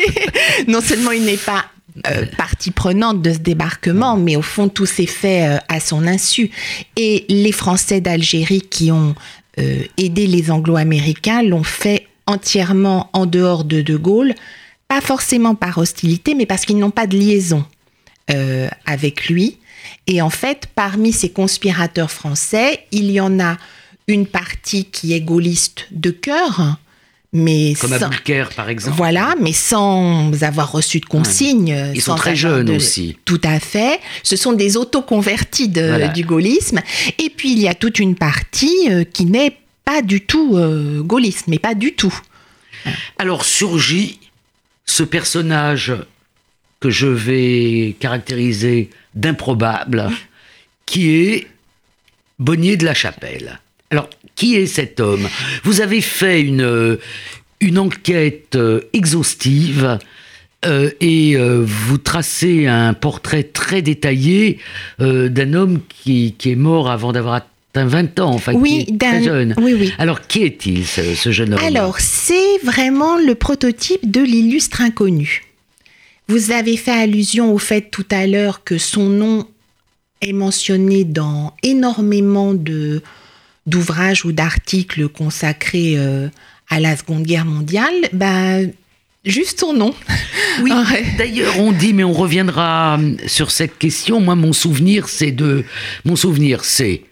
non 0.66 0.80
seulement 0.80 1.12
il 1.12 1.24
n'est 1.24 1.36
pas 1.36 1.64
euh, 2.06 2.26
partie 2.36 2.70
prenante 2.70 3.22
de 3.22 3.32
ce 3.32 3.38
débarquement, 3.38 4.16
mais 4.16 4.36
au 4.36 4.42
fond 4.42 4.68
tout 4.68 4.86
s'est 4.86 5.06
fait 5.06 5.48
euh, 5.48 5.58
à 5.68 5.80
son 5.80 6.06
insu. 6.06 6.50
Et 6.96 7.24
les 7.28 7.52
Français 7.52 8.00
d'Algérie 8.00 8.60
qui 8.60 8.92
ont 8.92 9.14
euh, 9.58 9.82
aidé 9.96 10.26
les 10.26 10.50
Anglo-Américains 10.50 11.42
l'ont 11.42 11.62
fait 11.62 12.06
entièrement 12.26 13.10
en 13.14 13.26
dehors 13.26 13.64
de 13.64 13.80
De 13.80 13.96
Gaulle, 13.96 14.34
pas 14.86 15.00
forcément 15.00 15.54
par 15.54 15.78
hostilité, 15.78 16.34
mais 16.34 16.46
parce 16.46 16.64
qu'ils 16.64 16.78
n'ont 16.78 16.90
pas 16.90 17.06
de 17.06 17.16
liaison 17.16 17.64
avec 18.84 19.30
lui. 19.30 19.56
Et 20.06 20.20
en 20.20 20.28
fait, 20.28 20.68
parmi 20.74 21.12
ces 21.12 21.30
conspirateurs 21.30 22.10
français, 22.10 22.80
il 22.92 23.10
y 23.10 23.22
en 23.22 23.40
a 23.40 23.56
une 24.06 24.26
partie 24.26 24.84
qui 24.84 25.14
est 25.14 25.22
gaulliste 25.22 25.86
de 25.92 26.10
cœur, 26.10 26.76
mais 27.32 27.74
comme 27.78 27.98
sans, 27.98 28.10
par 28.56 28.70
exemple. 28.70 28.96
Voilà, 28.96 29.34
mais 29.40 29.52
sans 29.52 30.42
avoir 30.42 30.72
reçu 30.72 31.00
de 31.00 31.04
consignes. 31.04 31.92
Ils 31.94 32.00
sont 32.00 32.14
très 32.14 32.36
jeunes 32.36 32.70
aussi. 32.70 33.18
Tout 33.24 33.40
à 33.44 33.60
fait. 33.60 34.00
Ce 34.22 34.36
sont 34.36 34.52
des 34.52 34.76
autoconvertis 34.76 35.68
du 35.68 36.24
gaullisme. 36.24 36.80
Et 37.18 37.30
puis 37.30 37.52
il 37.52 37.58
y 37.58 37.68
a 37.68 37.74
toute 37.74 37.98
une 37.98 38.14
partie 38.14 38.88
euh, 38.90 39.04
qui 39.04 39.26
n'est 39.26 39.58
pas 39.84 40.02
du 40.02 40.22
tout 40.22 40.56
euh, 40.56 41.02
gaulliste, 41.02 41.48
mais 41.48 41.58
pas 41.58 41.74
du 41.74 41.92
tout. 41.94 42.14
Alors 43.18 43.44
surgit 43.44 44.20
ce 44.86 45.02
personnage 45.02 45.92
que 46.80 46.90
je 46.90 47.06
vais 47.06 47.96
caractériser 47.98 48.90
d'improbable, 49.14 50.10
qui 50.86 51.10
est 51.10 51.46
Bonnier 52.38 52.76
de 52.76 52.84
la 52.84 52.94
Chapelle. 52.94 53.58
Alors, 53.90 54.08
qui 54.34 54.56
est 54.56 54.66
cet 54.66 55.00
homme? 55.00 55.28
Vous 55.64 55.80
avez 55.80 56.00
fait 56.00 56.42
une, 56.42 56.98
une 57.60 57.78
enquête 57.78 58.56
euh, 58.56 58.82
exhaustive 58.92 59.98
euh, 60.66 60.90
et 61.00 61.36
euh, 61.36 61.64
vous 61.64 61.98
tracez 61.98 62.66
un 62.66 62.92
portrait 62.94 63.44
très 63.44 63.80
détaillé 63.80 64.58
d'un 64.98 65.54
homme 65.54 65.80
qui, 65.88 66.34
qui, 66.36 66.50
est 66.50 66.56
mort 66.56 66.90
avant 66.90 67.12
d'avoir 67.12 67.34
atteint 67.34 67.86
20 67.86 68.20
ans, 68.20 68.30
enfin 68.32 68.54
oui, 68.54 68.84
qui 68.84 68.94
est 68.94 68.98
très 68.98 69.22
jeune. 69.22 69.54
Oui, 69.58 69.74
oui. 69.78 69.92
Alors, 69.98 70.26
qui 70.26 70.42
est-il, 70.42 70.86
ce, 70.86 71.14
ce, 71.14 71.30
jeune 71.30 71.54
homme? 71.54 71.64
Alors, 71.64 72.00
c'est 72.00 72.58
vraiment 72.64 73.16
le 73.16 73.34
prototype 73.34 74.10
de 74.10 74.20
l'illustre 74.20 74.80
inconnu. 74.80 75.44
Vous 76.26 76.50
avez 76.50 76.76
fait 76.76 76.90
allusion 76.90 77.54
au 77.54 77.58
fait 77.58 77.90
tout 77.90 78.06
à 78.10 78.26
l'heure 78.26 78.62
que 78.64 78.76
son 78.76 79.08
nom 79.08 79.46
est 80.20 80.32
mentionné 80.32 81.04
dans 81.04 81.54
énormément 81.62 82.52
de 82.52 83.02
d'ouvrages 83.68 84.24
ou 84.24 84.32
d'articles 84.32 85.08
consacrés 85.08 85.94
euh, 85.96 86.28
à 86.68 86.80
la 86.80 86.96
Seconde 86.96 87.22
Guerre 87.22 87.44
mondiale. 87.44 87.94
Ben, 88.12 88.72
juste 89.24 89.60
son 89.60 89.72
nom. 89.72 89.94
Oui, 90.60 90.72
d'ailleurs, 91.16 91.60
on 91.60 91.70
dit, 91.70 91.92
mais 91.92 92.02
on 92.02 92.12
reviendra 92.12 92.98
euh, 92.98 93.14
sur 93.28 93.52
cette 93.52 93.78
question. 93.78 94.20
Moi, 94.20 94.34
mon 94.34 94.52
souvenir, 94.52 95.08
c'est 95.08 95.30
de. 95.30 95.64
Mon 96.04 96.16
souvenir, 96.16 96.64
c'est 96.64 97.02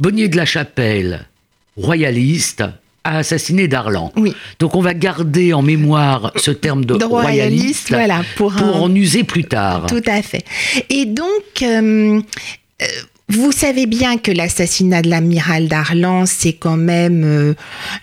Bonnier 0.00 0.26
de 0.26 0.36
la 0.36 0.44
Chapelle, 0.44 1.28
royaliste, 1.76 2.64
a 3.04 3.18
assassiné 3.18 3.68
Darlan. 3.68 4.12
Oui. 4.16 4.34
Donc 4.58 4.74
on 4.74 4.80
va 4.80 4.94
garder 4.94 5.52
en 5.52 5.62
mémoire 5.62 6.32
ce 6.36 6.50
terme 6.50 6.84
de, 6.84 7.04
royaliste, 7.04 7.90
voilà, 7.90 8.22
pour, 8.36 8.56
en 8.60 8.92
user 8.92 9.24
plus 9.24 9.44
tard. 9.44 9.86
Tout 9.86 10.02
à 10.06 10.22
fait. 10.22 10.44
Et 10.88 11.04
donc, 11.04 11.62
euh, 11.62 12.20
euh, 12.82 12.86
vous 13.30 13.52
savez 13.52 13.86
bien 13.86 14.18
que 14.18 14.30
l'assassinat 14.30 15.00
de 15.00 15.08
l'amiral 15.08 15.66
Darlan, 15.66 16.26
c'est 16.26 16.52
quand 16.52 16.76
même, 16.76 17.24
euh, 17.24 17.54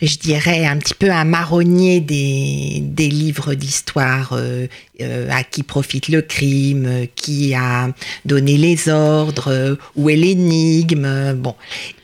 je 0.01 0.17
dirais, 0.17 0.65
un 0.65 0.77
petit 0.77 0.95
peu 0.95 1.11
un 1.11 1.25
marronnier 1.25 1.99
des, 1.99 3.07
livres 3.07 3.53
d'histoire. 3.53 4.33
Euh, 4.33 4.67
euh, 4.99 5.29
à 5.31 5.43
qui 5.43 5.63
profite 5.63 6.09
le 6.09 6.21
crime, 6.21 7.07
qui 7.15 7.55
a 7.55 7.89
donné 8.25 8.57
les 8.57 8.87
ordres, 8.87 9.77
où 9.95 10.09
est 10.09 10.15
l'énigme. 10.15 11.33
Bon. 11.33 11.55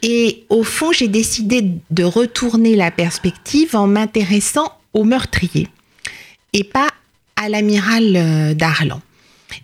Et 0.01 0.45
au 0.49 0.63
fond, 0.63 0.91
j'ai 0.91 1.07
décidé 1.07 1.63
de 1.91 2.03
retourner 2.03 2.75
la 2.75 2.89
perspective 2.89 3.75
en 3.75 3.85
m'intéressant 3.85 4.71
au 4.93 5.03
meurtrier 5.03 5.67
et 6.53 6.63
pas 6.63 6.89
à 7.35 7.49
l'amiral 7.49 8.55
Darlan. 8.55 8.99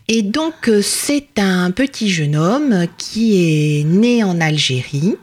Et 0.07 0.21
donc, 0.21 0.67
euh, 0.67 0.81
c'est 0.81 1.39
un 1.39 1.71
petit 1.71 2.09
jeune 2.09 2.35
homme 2.35 2.85
qui 2.97 3.79
est 3.79 3.83
né 3.83 4.23
en 4.23 4.39
Algérie 4.39 5.15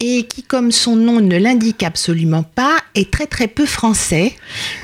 et 0.00 0.24
qui, 0.24 0.42
comme 0.42 0.72
son 0.72 0.96
nom 0.96 1.20
ne 1.20 1.38
l'indique 1.38 1.82
absolument 1.82 2.42
pas, 2.42 2.76
est 2.94 3.10
très 3.10 3.26
très 3.26 3.48
peu 3.48 3.64
français. 3.64 4.34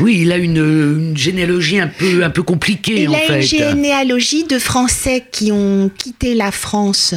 Oui, 0.01 0.21
il 0.23 0.33
a 0.33 0.39
une, 0.39 1.17
généalogie 1.17 1.79
un 1.81 1.89
peu, 1.89 2.25
un 2.25 2.31
peu 2.31 2.43
compliquée 2.43 3.03
il 3.03 3.11
en 3.11 3.13
fait. 3.13 3.27
Il 3.27 3.33
a 3.33 3.37
une 3.37 3.43
généalogie 3.43 4.45
de 4.45 4.59
Français 4.59 5.25
qui 5.31 5.53
ont 5.53 5.91
quitté 5.97 6.35
la 6.35 6.51
France 6.51 7.15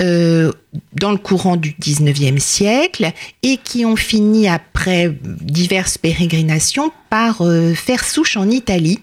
euh, 0.00 0.52
dans 0.94 1.10
le 1.10 1.18
courant 1.18 1.56
du 1.56 1.72
19e 1.72 2.38
siècle 2.38 3.12
et 3.42 3.58
qui 3.58 3.84
ont 3.84 3.96
fini 3.96 4.48
après 4.48 5.14
diverses 5.22 5.98
pérégrinations 5.98 6.92
par 7.10 7.42
euh, 7.42 7.74
faire 7.74 8.04
souche 8.04 8.36
en 8.36 8.50
Italie. 8.50 9.00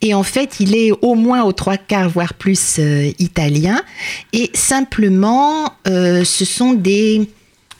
Et 0.00 0.14
en 0.14 0.22
fait, 0.22 0.60
il 0.60 0.76
est 0.76 0.92
au 1.02 1.14
moins 1.14 1.42
aux 1.42 1.52
trois 1.52 1.76
quarts, 1.76 2.08
voire 2.08 2.34
plus 2.34 2.78
euh, 2.78 3.10
italien. 3.18 3.82
Et 4.32 4.50
simplement, 4.54 5.72
ce 5.84 6.44
sont 6.44 6.74
des 6.74 7.28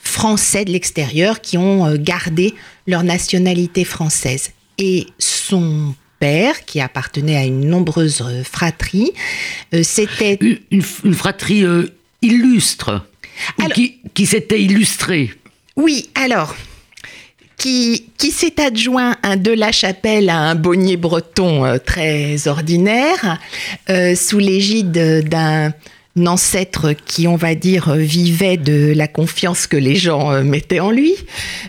Français 0.01 0.65
de 0.65 0.71
l'extérieur 0.71 1.41
qui 1.41 1.57
ont 1.57 1.95
gardé 1.95 2.53
leur 2.87 3.03
nationalité 3.03 3.83
française. 3.83 4.51
Et 4.77 5.05
son 5.19 5.93
père, 6.19 6.65
qui 6.65 6.79
appartenait 6.81 7.37
à 7.37 7.45
une 7.45 7.67
nombreuse 7.67 8.23
fratrie. 8.43 9.11
Euh, 9.73 9.81
c'était 9.83 10.37
une, 10.69 11.13
fratrie 11.13 11.63
euh, 11.63 11.87
illustre, 12.21 13.05
qui, 13.73 13.97
qui 14.13 14.25
s'était 14.25 14.61
illustrée. 14.61 15.31
Oui, 15.75 16.09
alors, 16.15 16.55
qui, 17.59 18.31
s'est 18.31 18.59
adjoint 18.59 19.15
un 19.21 19.35
de 19.35 19.51
la 19.51 19.71
chapelle 19.71 20.29
à 20.29 20.39
un 20.39 20.55
bonnier 20.55 20.97
breton 20.97 21.65
euh, 21.65 21.77
très 21.77 22.47
ordinaire, 22.47 23.39
sous 24.15 24.39
l'égide 24.39 25.27
d'un 25.27 25.73
ancêtre 26.25 26.93
qui, 27.05 27.27
on 27.27 27.35
va 27.35 27.55
dire, 27.55 27.93
vivait 27.93 28.57
de 28.57 28.93
la 28.95 29.07
confiance 29.07 29.67
que 29.67 29.77
les 29.77 29.95
gens 29.95 30.43
mettaient 30.43 30.79
en 30.79 30.91
lui, 30.91 31.13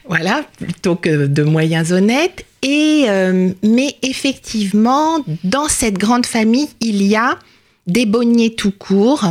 voilà, 0.09 0.45
plutôt 0.59 0.97
que 0.97 1.27
de 1.27 1.43
moyens 1.43 1.93
honnêtes. 1.93 2.47
Et, 2.63 3.05
euh, 3.09 3.51
mais 3.63 3.97
effectivement, 4.03 5.25
dans 5.45 5.69
cette 5.69 5.97
grande 5.97 6.27
famille, 6.27 6.69
il 6.81 7.03
y 7.03 7.17
a 7.17 7.39
des 7.87 8.07
Bonniers 8.07 8.55
tout 8.55 8.73
court, 8.73 9.25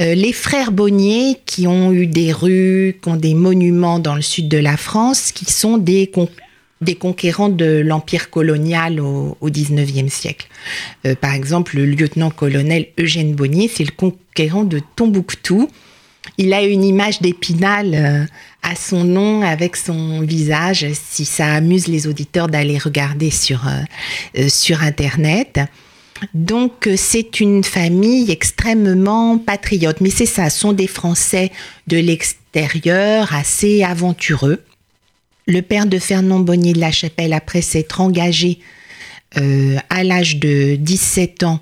euh, 0.00 0.14
les 0.14 0.32
frères 0.32 0.72
Bonnier 0.72 1.38
qui 1.46 1.66
ont 1.66 1.92
eu 1.92 2.06
des 2.06 2.32
rues, 2.32 2.98
qui 3.02 3.08
ont 3.08 3.16
des 3.16 3.34
monuments 3.34 3.98
dans 3.98 4.14
le 4.14 4.22
sud 4.22 4.48
de 4.48 4.58
la 4.58 4.76
France, 4.76 5.32
qui 5.32 5.44
sont 5.44 5.78
des, 5.78 6.10
des 6.80 6.94
conquérants 6.94 7.48
de 7.48 7.82
l'empire 7.84 8.30
colonial 8.30 9.00
au, 9.00 9.36
19e 9.42 10.08
siècle. 10.08 10.48
Euh, 11.06 11.14
par 11.14 11.34
exemple, 11.34 11.76
le 11.76 11.86
lieutenant-colonel 11.86 12.88
Eugène 12.98 13.34
Bonnier, 13.34 13.70
c'est 13.72 13.84
le 13.84 13.92
conquérant 13.92 14.64
de 14.64 14.80
Tombouctou, 14.96 15.70
il 16.38 16.54
a 16.54 16.62
une 16.62 16.82
image 16.82 17.20
d'Épinal 17.20 17.94
euh, 17.94 18.24
à 18.62 18.74
son 18.76 19.04
nom 19.04 19.42
avec 19.42 19.76
son 19.76 20.22
visage, 20.22 20.86
si 20.94 21.26
ça 21.26 21.52
amuse 21.52 21.86
les 21.86 22.06
auditeurs 22.06 22.48
d'aller 22.48 22.78
regarder 22.78 23.30
sur, 23.30 23.68
sur 24.48 24.82
Internet. 24.82 25.60
Donc 26.32 26.88
c'est 26.96 27.40
une 27.40 27.64
famille 27.64 28.30
extrêmement 28.30 29.38
patriote, 29.38 30.00
mais 30.00 30.10
c'est 30.10 30.26
ça, 30.26 30.50
sont 30.50 30.72
des 30.72 30.86
Français 30.86 31.50
de 31.86 31.98
l'extérieur 31.98 33.34
assez 33.34 33.82
aventureux. 33.82 34.62
Le 35.46 35.60
père 35.60 35.86
de 35.86 35.98
Fernand 35.98 36.40
Bonnier 36.40 36.72
de 36.72 36.80
la 36.80 36.92
Chapelle, 36.92 37.32
après 37.32 37.62
s'être 37.62 38.00
engagé 38.00 38.60
à 39.90 40.04
l'âge 40.04 40.36
de 40.36 40.76
17 40.76 41.42
ans 41.42 41.60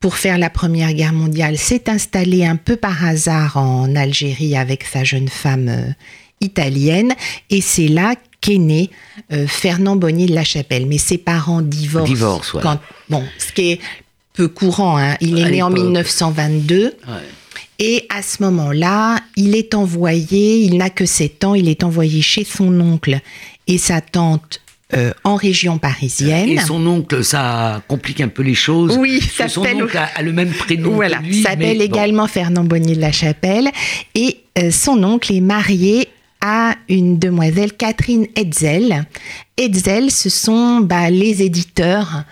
pour 0.00 0.16
faire 0.16 0.38
la 0.38 0.50
Première 0.50 0.92
Guerre 0.92 1.12
mondiale, 1.12 1.58
s'est 1.58 1.90
installé 1.90 2.44
un 2.44 2.56
peu 2.56 2.76
par 2.76 3.04
hasard 3.04 3.56
en 3.56 3.96
Algérie 3.96 4.56
avec 4.56 4.84
sa 4.84 5.02
jeune 5.04 5.28
femme 5.28 5.68
euh, 5.68 5.90
italienne, 6.40 7.14
et 7.50 7.60
c'est 7.60 7.88
là 7.88 8.14
qu'est 8.40 8.58
né 8.58 8.90
euh, 9.32 9.46
Fernand 9.46 9.96
Bonnier 9.96 10.26
de 10.26 10.34
la 10.34 10.44
Chapelle. 10.44 10.86
Mais 10.86 10.98
ses 10.98 11.18
parents 11.18 11.62
divorcent. 11.62 12.12
Divorce, 12.12 12.52
quand, 12.62 12.78
bon, 13.08 13.22
ce 13.38 13.52
qui 13.52 13.72
est 13.72 13.80
peu 14.32 14.48
courant. 14.48 14.98
Hein. 14.98 15.16
Il 15.20 15.38
est 15.38 15.50
né 15.50 15.62
en 15.62 15.70
1922. 15.70 16.94
Et 17.80 18.06
à 18.08 18.22
ce 18.22 18.42
moment-là, 18.42 19.20
il 19.36 19.54
est 19.54 19.74
envoyé, 19.74 20.58
il 20.58 20.78
n'a 20.78 20.90
que 20.90 21.06
7 21.06 21.44
ans, 21.44 21.54
il 21.54 21.68
est 21.68 21.84
envoyé 21.84 22.22
chez 22.22 22.44
son 22.44 22.80
oncle 22.80 23.20
et 23.68 23.78
sa 23.78 24.00
tante 24.00 24.60
euh, 24.94 25.12
en 25.22 25.36
région 25.36 25.78
parisienne. 25.78 26.48
Et 26.48 26.58
son 26.58 26.84
oncle, 26.86 27.22
ça 27.22 27.82
complique 27.86 28.20
un 28.20 28.28
peu 28.28 28.42
les 28.42 28.54
choses. 28.54 28.96
Oui, 28.98 29.20
son 29.48 29.60
oncle 29.60 29.96
a, 29.96 30.22
le 30.22 30.32
même 30.32 30.50
prénom. 30.50 30.92
Voilà, 30.92 31.20
s'appelle 31.42 31.82
également 31.82 32.26
Fernand 32.26 32.64
Bonnier 32.64 32.96
de 32.96 33.00
la 33.00 33.12
Chapelle. 33.12 33.68
Et 34.14 34.38
euh, 34.58 34.70
son 34.70 35.04
oncle 35.04 35.32
est 35.32 35.40
marié 35.40 36.08
à 36.40 36.76
une 36.88 37.18
demoiselle, 37.18 37.72
Catherine 37.72 38.26
Hetzel. 38.36 39.06
Hetzel, 39.56 40.10
ce 40.10 40.28
sont 40.28 40.80
bah, 40.80 41.10
les 41.10 41.42
éditeurs 41.42 42.24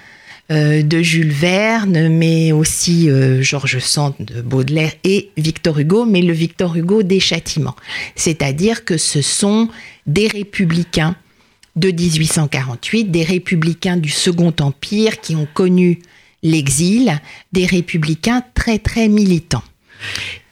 euh, 0.51 0.83
de 0.83 1.03
Jules 1.03 1.33
Verne, 1.33 2.09
mais 2.09 2.53
aussi 2.53 3.09
Georges 3.41 3.79
Sand 3.79 4.15
de 4.21 4.41
Baudelaire 4.43 4.93
et 5.05 5.31
Victor 5.37 5.79
Hugo, 5.79 6.05
mais 6.05 6.23
le 6.23 6.33
Victor 6.33 6.77
Hugo 6.77 7.03
des 7.03 7.21
châtiments. 7.21 7.77
C'est-à-dire 8.15 8.85
que 8.85 8.97
ce 8.97 9.23
sont 9.23 9.69
des 10.07 10.29
républicains 10.29 11.17
de 11.77 11.91
1848, 11.91 13.11
des 13.11 13.23
républicains 13.23 13.97
du 13.97 14.09
Second 14.09 14.55
Empire 14.61 15.21
qui 15.21 15.37
ont 15.37 15.47
connu 15.53 16.01
l'exil, 16.43 17.21
des 17.53 17.67
républicains 17.67 18.43
très 18.55 18.79
très 18.79 19.09
militants. 19.09 19.63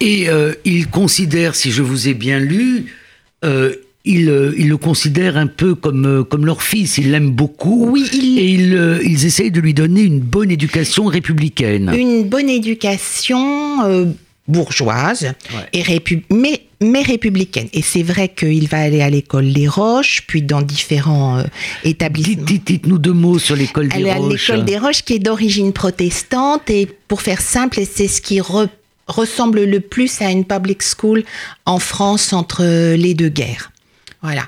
Et 0.00 0.28
euh, 0.28 0.54
ils 0.64 0.88
considèrent, 0.88 1.54
si 1.54 1.70
je 1.70 1.82
vous 1.82 2.08
ai 2.08 2.14
bien 2.14 2.38
lu, 2.38 2.86
euh, 3.44 3.74
ils, 4.04 4.28
euh, 4.28 4.52
le 4.57 4.76
considèrent 4.76 5.37
un 5.37 5.46
peu 5.46 5.74
comme, 5.74 6.24
comme 6.28 6.44
leur 6.44 6.62
fils, 6.62 6.98
ils 6.98 7.11
l'aiment 7.11 7.33
beaucoup. 7.33 7.88
Oui, 7.90 8.09
Et 8.12 8.50
ils, 8.50 9.00
ils 9.04 9.26
essayent 9.26 9.50
de 9.50 9.61
lui 9.61 9.74
donner 9.74 10.02
une 10.02 10.20
bonne 10.20 10.50
éducation 10.50 11.07
républicaine. 11.07 11.92
Une 11.96 12.24
bonne 12.24 12.48
éducation 12.48 14.14
bourgeoise, 14.46 15.33
et 15.72 15.83
mais, 16.30 16.61
mais 16.80 17.02
républicaine. 17.02 17.68
Et 17.72 17.83
c'est 17.83 18.02
vrai 18.02 18.28
qu'il 18.28 18.68
va 18.68 18.80
aller 18.80 19.00
à 19.00 19.09
l'école 19.09 19.44
Les 19.44 19.68
Roches, 19.68 20.22
puis 20.26 20.42
dans 20.42 20.62
différents 20.62 21.38
euh, 21.38 21.44
établissements. 21.85 22.44
Dites-nous 22.44 22.98
deux 22.98 23.12
mots 23.12 23.38
sur 23.38 23.57
l'école 23.57 23.88
des 23.88 24.12
Roches. 24.12 24.48
L'école 24.48 24.64
des 24.64 24.78
Roches 24.78 25.02
qui 25.02 25.14
est 25.14 25.18
d'origine 25.18 25.72
protestante, 25.72 26.68
et 26.68 26.88
pour 27.09 27.22
faire 27.22 27.40
simple, 27.40 27.80
c'est 27.90 28.09
ce 28.09 28.20
qui 28.20 28.40
ressemble 29.06 29.64
le 29.64 29.80
plus 29.80 30.20
à 30.20 30.30
une 30.30 30.44
public 30.44 30.82
school 30.82 31.24
en 31.66 31.78
France 31.78 32.32
entre 32.32 32.64
les 32.94 33.14
deux 33.14 33.28
guerres. 33.28 33.70
Voilà. 34.22 34.44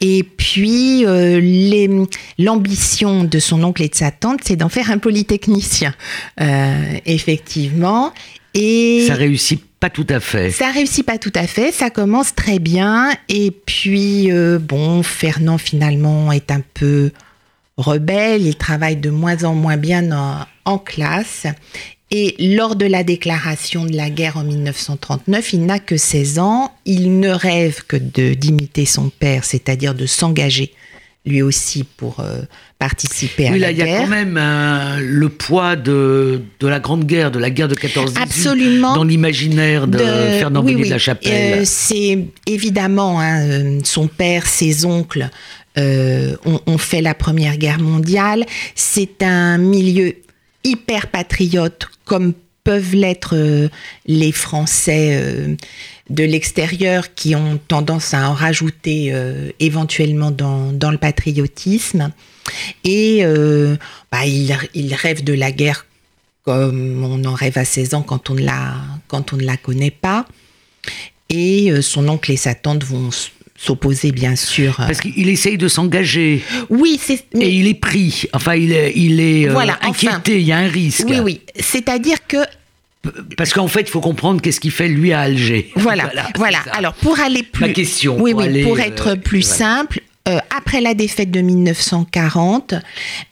Et 0.00 0.24
puis, 0.24 1.06
euh, 1.06 2.06
l'ambition 2.38 3.24
de 3.24 3.38
son 3.38 3.64
oncle 3.64 3.82
et 3.82 3.88
de 3.88 3.94
sa 3.94 4.10
tante, 4.10 4.40
c'est 4.44 4.56
d'en 4.56 4.68
faire 4.68 4.90
un 4.90 4.98
polytechnicien, 4.98 5.94
euh, 6.40 6.98
effectivement. 7.06 8.12
Et 8.52 9.04
ça 9.06 9.14
réussit 9.14 9.62
pas 9.80 9.90
tout 9.90 10.06
à 10.08 10.20
fait. 10.20 10.50
Ça 10.50 10.70
réussit 10.70 11.04
pas 11.04 11.18
tout 11.18 11.32
à 11.34 11.46
fait. 11.46 11.72
Ça 11.72 11.90
commence 11.90 12.34
très 12.34 12.58
bien. 12.58 13.10
Et 13.28 13.50
puis, 13.50 14.30
euh, 14.30 14.58
bon, 14.58 15.02
Fernand 15.02 15.58
finalement 15.58 16.30
est 16.32 16.50
un 16.50 16.62
peu 16.74 17.10
rebelle. 17.76 18.46
Il 18.46 18.56
travaille 18.56 18.96
de 18.96 19.10
moins 19.10 19.44
en 19.44 19.54
moins 19.54 19.76
bien 19.76 20.10
en, 20.64 20.78
classe. 20.78 21.46
Et 22.12 22.36
lors 22.38 22.76
de 22.76 22.86
la 22.86 23.02
déclaration 23.02 23.84
de 23.84 23.96
la 23.96 24.10
guerre 24.10 24.36
en 24.36 24.44
1939, 24.44 25.52
il 25.52 25.66
n'a 25.66 25.80
que 25.80 25.96
16 25.96 26.38
ans. 26.38 26.72
Il 26.84 27.18
ne 27.18 27.30
rêve 27.30 27.82
que 27.86 27.96
d'imiter 27.96 28.86
son 28.86 29.10
père, 29.10 29.44
c'est-à-dire 29.44 29.94
de 29.94 30.06
s'engager 30.06 30.72
lui 31.26 31.42
aussi 31.42 31.84
pour 31.96 32.20
euh, 32.20 32.42
participer 32.78 33.48
à 33.48 33.58
la 33.58 33.72
guerre. 33.72 33.86
il 33.86 33.90
y 33.90 33.94
a 33.96 34.00
quand 34.00 34.06
même 34.06 34.38
euh, 34.38 34.98
le 35.00 35.28
poids 35.28 35.74
de, 35.74 36.40
de 36.60 36.68
la 36.68 36.78
Grande 36.78 37.04
Guerre, 37.04 37.32
de 37.32 37.40
la 37.40 37.50
guerre 37.50 37.68
de 37.68 37.74
14 37.74 38.14
Absolument. 38.16 38.94
dans 38.94 39.02
l'imaginaire 39.02 39.88
de, 39.88 39.98
Fernand 39.98 40.64
oui, 40.64 40.76
de 40.76 40.88
la 40.88 40.98
Chapelle. 40.98 41.60
Euh, 41.60 41.62
c'est 41.64 42.26
évidemment 42.46 43.20
hein, 43.20 43.80
son 43.82 44.06
père, 44.06 44.46
ses 44.46 44.84
oncles 44.84 45.28
ont, 45.76 46.78
fait 46.78 47.02
la 47.02 47.12
Première 47.12 47.58
Guerre 47.58 47.80
mondiale. 47.80 48.46
C'est 48.74 49.22
un 49.22 49.58
milieu 49.58 50.14
hyper 50.66 51.06
patriote 51.06 51.86
comme 52.04 52.34
peuvent 52.64 52.94
l'être 52.94 53.36
les 54.06 54.32
Français 54.32 55.56
de 56.10 56.24
l'extérieur 56.24 57.14
qui 57.14 57.34
ont 57.34 57.58
tendance 57.68 58.14
à 58.14 58.30
en 58.30 58.34
rajouter 58.34 59.08
euh, 59.12 59.50
éventuellement 59.58 60.30
dans, 60.30 60.90
le 60.90 60.98
patriotisme. 60.98 62.12
Et 62.84 63.24
euh, 63.24 63.76
bah, 64.12 64.24
il, 64.24 64.56
il, 64.74 64.94
rêve 64.94 65.24
de 65.24 65.32
la 65.32 65.50
guerre 65.50 65.86
comme 66.44 67.02
on 67.02 67.24
en 67.24 67.34
rêve 67.34 67.58
à 67.58 67.64
16 67.64 67.94
ans 67.94 68.02
quand 68.02 68.30
on 68.30 68.34
ne 68.34 68.44
la, 68.44 68.74
quand 69.08 69.32
on 69.32 69.36
ne 69.36 69.44
la 69.44 69.56
connaît 69.56 69.90
pas. 69.90 70.26
Et 71.28 71.72
euh, 71.72 71.82
son 71.82 72.08
oncle 72.08 72.30
et 72.30 72.36
sa 72.36 72.54
tante 72.54 72.84
vont 72.84 73.10
s'opposer 73.56 74.12
bien 74.12 74.36
sûr. 74.36 74.76
Parce 74.76 75.00
qu'il 75.00 75.28
essaye 75.28 75.58
de 75.58 75.68
s'engager. 75.68 76.42
Oui, 76.70 77.00
c'est. 77.02 77.24
Et 77.38 77.50
il 77.50 77.66
est 77.66 77.74
pris. 77.74 78.24
Enfin, 78.32 78.54
il 78.54 78.72
est, 78.72 78.92
il 78.94 79.20
est 79.20 79.48
voilà, 79.48 79.78
inquiété. 79.82 80.40
il 80.40 80.46
y 80.46 80.52
a 80.52 80.58
un 80.58 80.68
risque. 80.68 81.06
Oui, 81.08 81.20
oui. 81.20 81.40
C'est-à-dire 81.58 82.18
que 82.26 82.38
parce 83.36 83.52
qu'en 83.52 83.68
fait, 83.68 83.82
il 83.82 83.88
faut 83.88 84.00
comprendre 84.00 84.40
qu'est-ce 84.40 84.58
qu'il 84.58 84.72
fait 84.72 84.88
lui 84.88 85.12
à 85.12 85.20
Alger. 85.20 85.70
Voilà, 85.76 86.10
voilà. 86.36 86.58
Alors 86.72 86.94
pour 86.94 87.20
aller 87.20 87.44
plus, 87.44 87.66
La 87.66 87.72
question. 87.72 88.16
Oui, 88.20 88.32
pour 88.32 88.42
oui, 88.42 88.62
pour 88.64 88.80
être 88.80 89.10
euh, 89.10 89.16
plus 89.16 89.42
simple, 89.42 90.00
euh, 90.28 90.38
après 90.56 90.80
la 90.80 90.94
défaite 90.94 91.30
de 91.30 91.40
1940, 91.40 92.74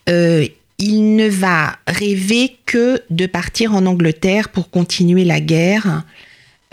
euh, 0.08 0.46
il 0.78 1.16
ne 1.16 1.28
va 1.28 1.76
rêver 1.86 2.56
que 2.66 3.00
de 3.10 3.26
partir 3.26 3.74
en 3.74 3.86
Angleterre 3.86 4.48
pour 4.48 4.70
continuer 4.70 5.24
la 5.24 5.40
guerre 5.40 6.04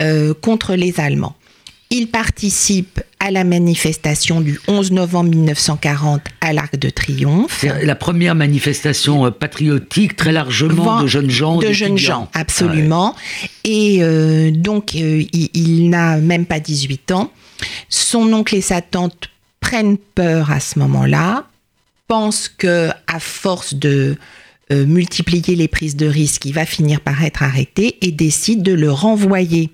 euh, 0.00 0.34
contre 0.34 0.74
les 0.74 1.00
Allemands. 1.00 1.36
Il 1.94 2.08
participe 2.08 3.02
à 3.20 3.30
la 3.30 3.44
manifestation 3.44 4.40
du 4.40 4.58
11 4.66 4.92
novembre 4.92 5.28
1940 5.28 6.22
à 6.40 6.54
l'Arc 6.54 6.78
de 6.78 6.88
Triomphe. 6.88 7.58
C'est 7.60 7.84
la 7.84 7.94
première 7.94 8.34
manifestation 8.34 9.26
euh, 9.26 9.30
patriotique 9.30 10.16
très 10.16 10.32
largement 10.32 11.02
de 11.02 11.06
jeunes 11.06 11.28
gens. 11.28 11.58
De 11.58 11.70
jeunes 11.70 11.98
gens, 11.98 12.30
absolument. 12.32 13.14
Et 13.64 13.98
euh, 14.00 14.50
donc, 14.50 14.94
euh, 14.94 15.22
il, 15.34 15.90
n'a 15.90 16.16
même 16.16 16.46
pas 16.46 16.60
18 16.60 17.12
ans. 17.12 17.30
Son 17.90 18.32
oncle 18.32 18.54
et 18.54 18.62
sa 18.62 18.80
tante 18.80 19.28
prennent 19.60 19.98
peur 19.98 20.50
à 20.50 20.60
ce 20.60 20.78
moment-là, 20.78 21.44
pensent 22.08 22.48
que 22.48 22.88
à 23.06 23.20
force 23.20 23.74
de 23.74 24.16
multiplier 24.70 25.54
les 25.54 25.68
prises 25.68 25.96
de 25.96 26.06
risque, 26.06 26.46
il 26.46 26.54
va 26.54 26.64
finir 26.64 27.02
par 27.02 27.22
être 27.22 27.42
arrêté 27.42 27.98
et 28.00 28.10
décident 28.10 28.62
de 28.62 28.72
le 28.72 28.90
renvoyer 28.90 29.70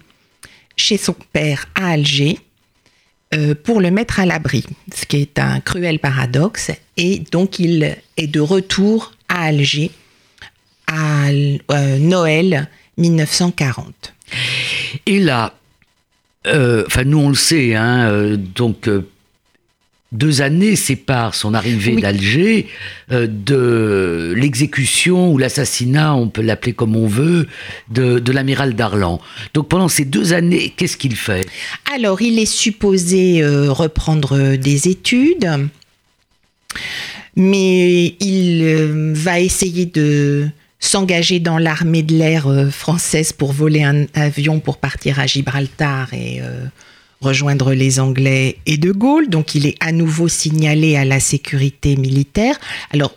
chez 0.79 0.97
son 0.97 1.15
père 1.33 1.67
à 1.75 1.91
Alger 1.91 2.39
euh, 3.35 3.55
pour 3.55 3.81
le 3.81 3.91
mettre 3.91 4.21
à 4.21 4.27
l'abri, 4.27 4.65
ce 4.95 5.05
qui 5.05 5.19
est 5.19 5.39
un 5.39 5.61
cruel 5.61 5.99
paradoxe. 5.99 6.71
Et 6.97 7.23
donc 7.31 7.59
il 7.59 7.97
est 8.17 8.27
de 8.27 8.41
retour 8.41 9.13
à 9.29 9.45
Alger 9.45 9.91
à 10.87 11.29
euh, 11.29 11.99
Noël 11.99 12.71
1940. 12.97 14.15
Et 15.05 15.19
là, 15.19 15.55
euh, 16.47 16.85
enfin 16.87 17.05
nous 17.05 17.19
on 17.19 17.29
le 17.29 17.35
sait, 17.35 17.75
hein, 17.75 18.37
donc 18.55 18.89
deux 20.13 20.41
années 20.41 20.75
séparent 20.75 21.35
son 21.35 21.53
arrivée 21.53 21.97
d'Alger 21.97 22.67
euh, 23.13 23.27
de 23.29 24.33
l'exécution 24.37 25.31
ou 25.31 25.39
l'assassinat, 25.39 26.15
on 26.15 26.29
peut 26.29 26.41
l'appeler 26.41 26.73
comme 26.73 26.97
on 26.97 27.07
veut, 27.07 27.47
de, 27.91 28.33
l'amiral 28.33 28.75
Darlan. 28.75 29.21
Donc 29.53 29.69
pendant 29.69 29.89
ces 29.89 30.05
deux 30.05 30.33
années, 30.33 30.73
qu'est-ce 30.77 30.97
qu'il 30.97 31.17
fait? 31.17 31.47
Alors, 31.95 32.23
il 32.23 32.39
est 32.39 32.47
supposé 32.47 33.43
euh, 33.43 33.71
reprendre 33.71 34.57
des 34.57 34.89
études, 34.89 35.49
mais 37.37 38.07
il 38.21 38.63
euh, 38.65 39.13
va 39.15 39.41
essayer 39.41 39.85
de 39.85 40.49
s'engager 40.81 41.39
dans 41.39 41.59
l'armée 41.59 42.03
de 42.03 42.15
l'air 42.15 42.49
française 42.71 43.33
pour 43.33 43.53
voler 43.53 43.83
un 43.83 44.07
avion 44.15 44.61
pour 44.61 44.79
partir 44.79 45.19
à 45.19 45.27
Gibraltar 45.27 46.15
et 46.15 46.41
rejoindre 47.21 47.73
les 47.73 48.01
Anglais 48.01 48.59
et 48.67 48.77
De 48.77 48.93
Gaulle. 48.93 49.29
Donc 49.29 49.55
il 49.55 49.67
est 49.67 49.77
à 49.81 49.93
nouveau 49.93 50.29
signalé 50.29 50.97
à 50.97 51.05
la 51.05 51.21
sécurité 51.21 51.97
militaire. 51.97 52.59
Alors 52.91 53.15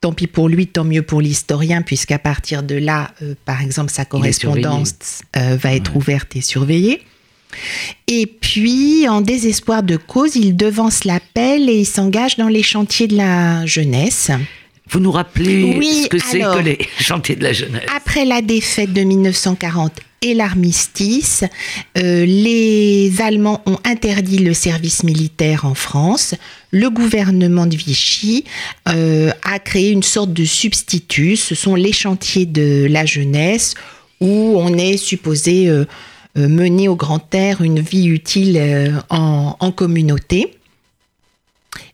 tant 0.00 0.12
pis 0.12 0.26
pour 0.26 0.48
lui, 0.48 0.66
tant 0.66 0.84
mieux 0.84 1.02
pour 1.02 1.20
l'historien, 1.20 1.82
puisqu'à 1.82 2.18
partir 2.18 2.62
de 2.62 2.76
là, 2.76 3.12
euh, 3.22 3.34
par 3.44 3.62
exemple, 3.62 3.90
sa 3.90 4.04
correspondance 4.04 5.22
euh, 5.36 5.56
va 5.56 5.74
être 5.74 5.96
ouverte 5.96 6.36
et 6.36 6.40
surveillée. 6.40 7.02
Et 8.06 8.26
puis, 8.26 9.08
en 9.08 9.20
désespoir 9.20 9.82
de 9.82 9.96
cause, 9.96 10.36
il 10.36 10.56
devance 10.56 11.04
l'appel 11.04 11.68
et 11.68 11.80
il 11.80 11.86
s'engage 11.86 12.36
dans 12.36 12.48
les 12.48 12.62
chantiers 12.62 13.06
de 13.06 13.16
la 13.16 13.64
jeunesse. 13.66 14.30
Vous 14.90 15.00
nous 15.00 15.10
rappelez 15.10 15.80
ce 16.04 16.08
que 16.08 16.18
c'est 16.18 16.40
que 16.40 16.62
les 16.62 16.78
chantiers 17.00 17.36
de 17.36 17.42
la 17.42 17.52
jeunesse 17.52 17.88
Après 17.94 18.24
la 18.24 18.40
défaite 18.40 18.92
de 18.92 19.02
1940 19.02 19.92
et 20.22 20.34
l'armistice, 20.34 21.44
euh, 21.98 22.24
les 22.24 23.20
Allemands 23.20 23.62
ont 23.66 23.78
interdit 23.84 24.38
le 24.38 24.54
service 24.54 25.02
militaire 25.02 25.64
en 25.64 25.74
France. 25.74 26.34
Le 26.70 26.88
gouvernement 26.88 27.66
de 27.66 27.76
Vichy 27.76 28.44
euh, 28.88 29.30
a 29.42 29.58
créé 29.58 29.90
une 29.90 30.02
sorte 30.02 30.32
de 30.32 30.44
substitut. 30.44 31.36
Ce 31.36 31.54
sont 31.54 31.74
les 31.74 31.92
chantiers 31.92 32.46
de 32.46 32.86
la 32.88 33.04
jeunesse 33.04 33.74
où 34.20 34.54
on 34.56 34.72
est 34.78 34.96
supposé 34.96 35.68
euh, 35.68 35.84
mener 36.36 36.88
au 36.88 36.96
grand 36.96 37.34
air 37.34 37.60
une 37.60 37.80
vie 37.80 38.06
utile 38.06 38.94
en, 39.10 39.56
en 39.58 39.72
communauté. 39.72 40.55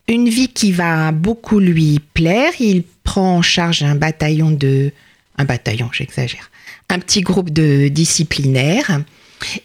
Une 0.08 0.28
vie 0.28 0.48
qui 0.48 0.72
va 0.72 1.12
beaucoup 1.12 1.58
lui 1.58 2.00
plaire. 2.14 2.52
Il 2.60 2.82
prend 3.04 3.36
en 3.36 3.42
charge 3.42 3.82
un 3.82 3.94
bataillon 3.94 4.50
de... 4.50 4.92
Un 5.38 5.44
bataillon, 5.44 5.88
j'exagère 5.92 6.50
un 6.92 6.98
petit 6.98 7.22
groupe 7.22 7.50
de 7.50 7.88
disciplinaires. 7.88 9.00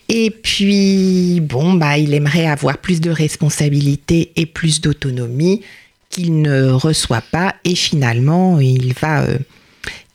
Et 0.10 0.32
puis, 0.32 1.40
bon, 1.42 1.74
bah, 1.74 1.98
il 1.98 2.14
aimerait 2.14 2.48
avoir 2.48 2.78
plus 2.80 3.00
de 3.02 3.12
responsabilités 3.12 4.32
et 4.36 4.46
plus 4.46 4.82
d'autonomie 4.82 5.62
qu'il 6.10 6.42
ne 6.42 6.70
reçoit 6.70 7.22
pas. 7.22 7.56
Et 7.64 7.76
finalement, 7.76 8.60
il 8.60 8.94
va 8.94 9.22
euh, 9.22 9.38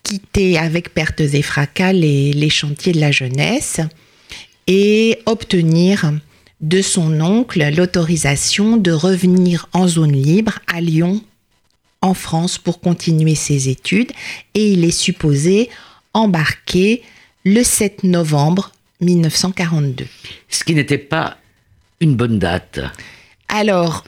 quitter 0.02 0.58
avec 0.58 0.94
pertes 0.94 1.20
et 1.20 1.42
fracas 1.42 1.92
les, 1.92 2.32
les, 2.32 2.50
chantiers 2.50 2.92
de 2.92 3.00
la 3.00 3.12
jeunesse 3.12 3.80
et 4.66 5.18
obtenir 5.26 6.12
de 6.62 6.80
son 6.80 7.20
oncle 7.20 7.68
l'autorisation 7.74 8.76
de 8.76 8.92
revenir 8.92 9.68
en 9.72 9.88
zone 9.88 10.12
libre 10.12 10.60
à 10.72 10.80
Lyon, 10.80 11.20
en 12.00 12.14
France, 12.14 12.58
pour 12.58 12.80
continuer 12.80 13.34
ses 13.34 13.68
études. 13.68 14.12
Et 14.54 14.72
il 14.72 14.84
est 14.84 14.90
supposé 14.90 15.70
embarqué 16.14 17.02
le 17.44 17.62
7 17.62 18.04
novembre 18.04 18.72
1942. 19.00 20.06
Ce 20.48 20.64
qui 20.64 20.74
n'était 20.74 20.98
pas 20.98 21.36
une 22.00 22.14
bonne 22.14 22.38
date. 22.38 22.80
Alors. 23.48 24.04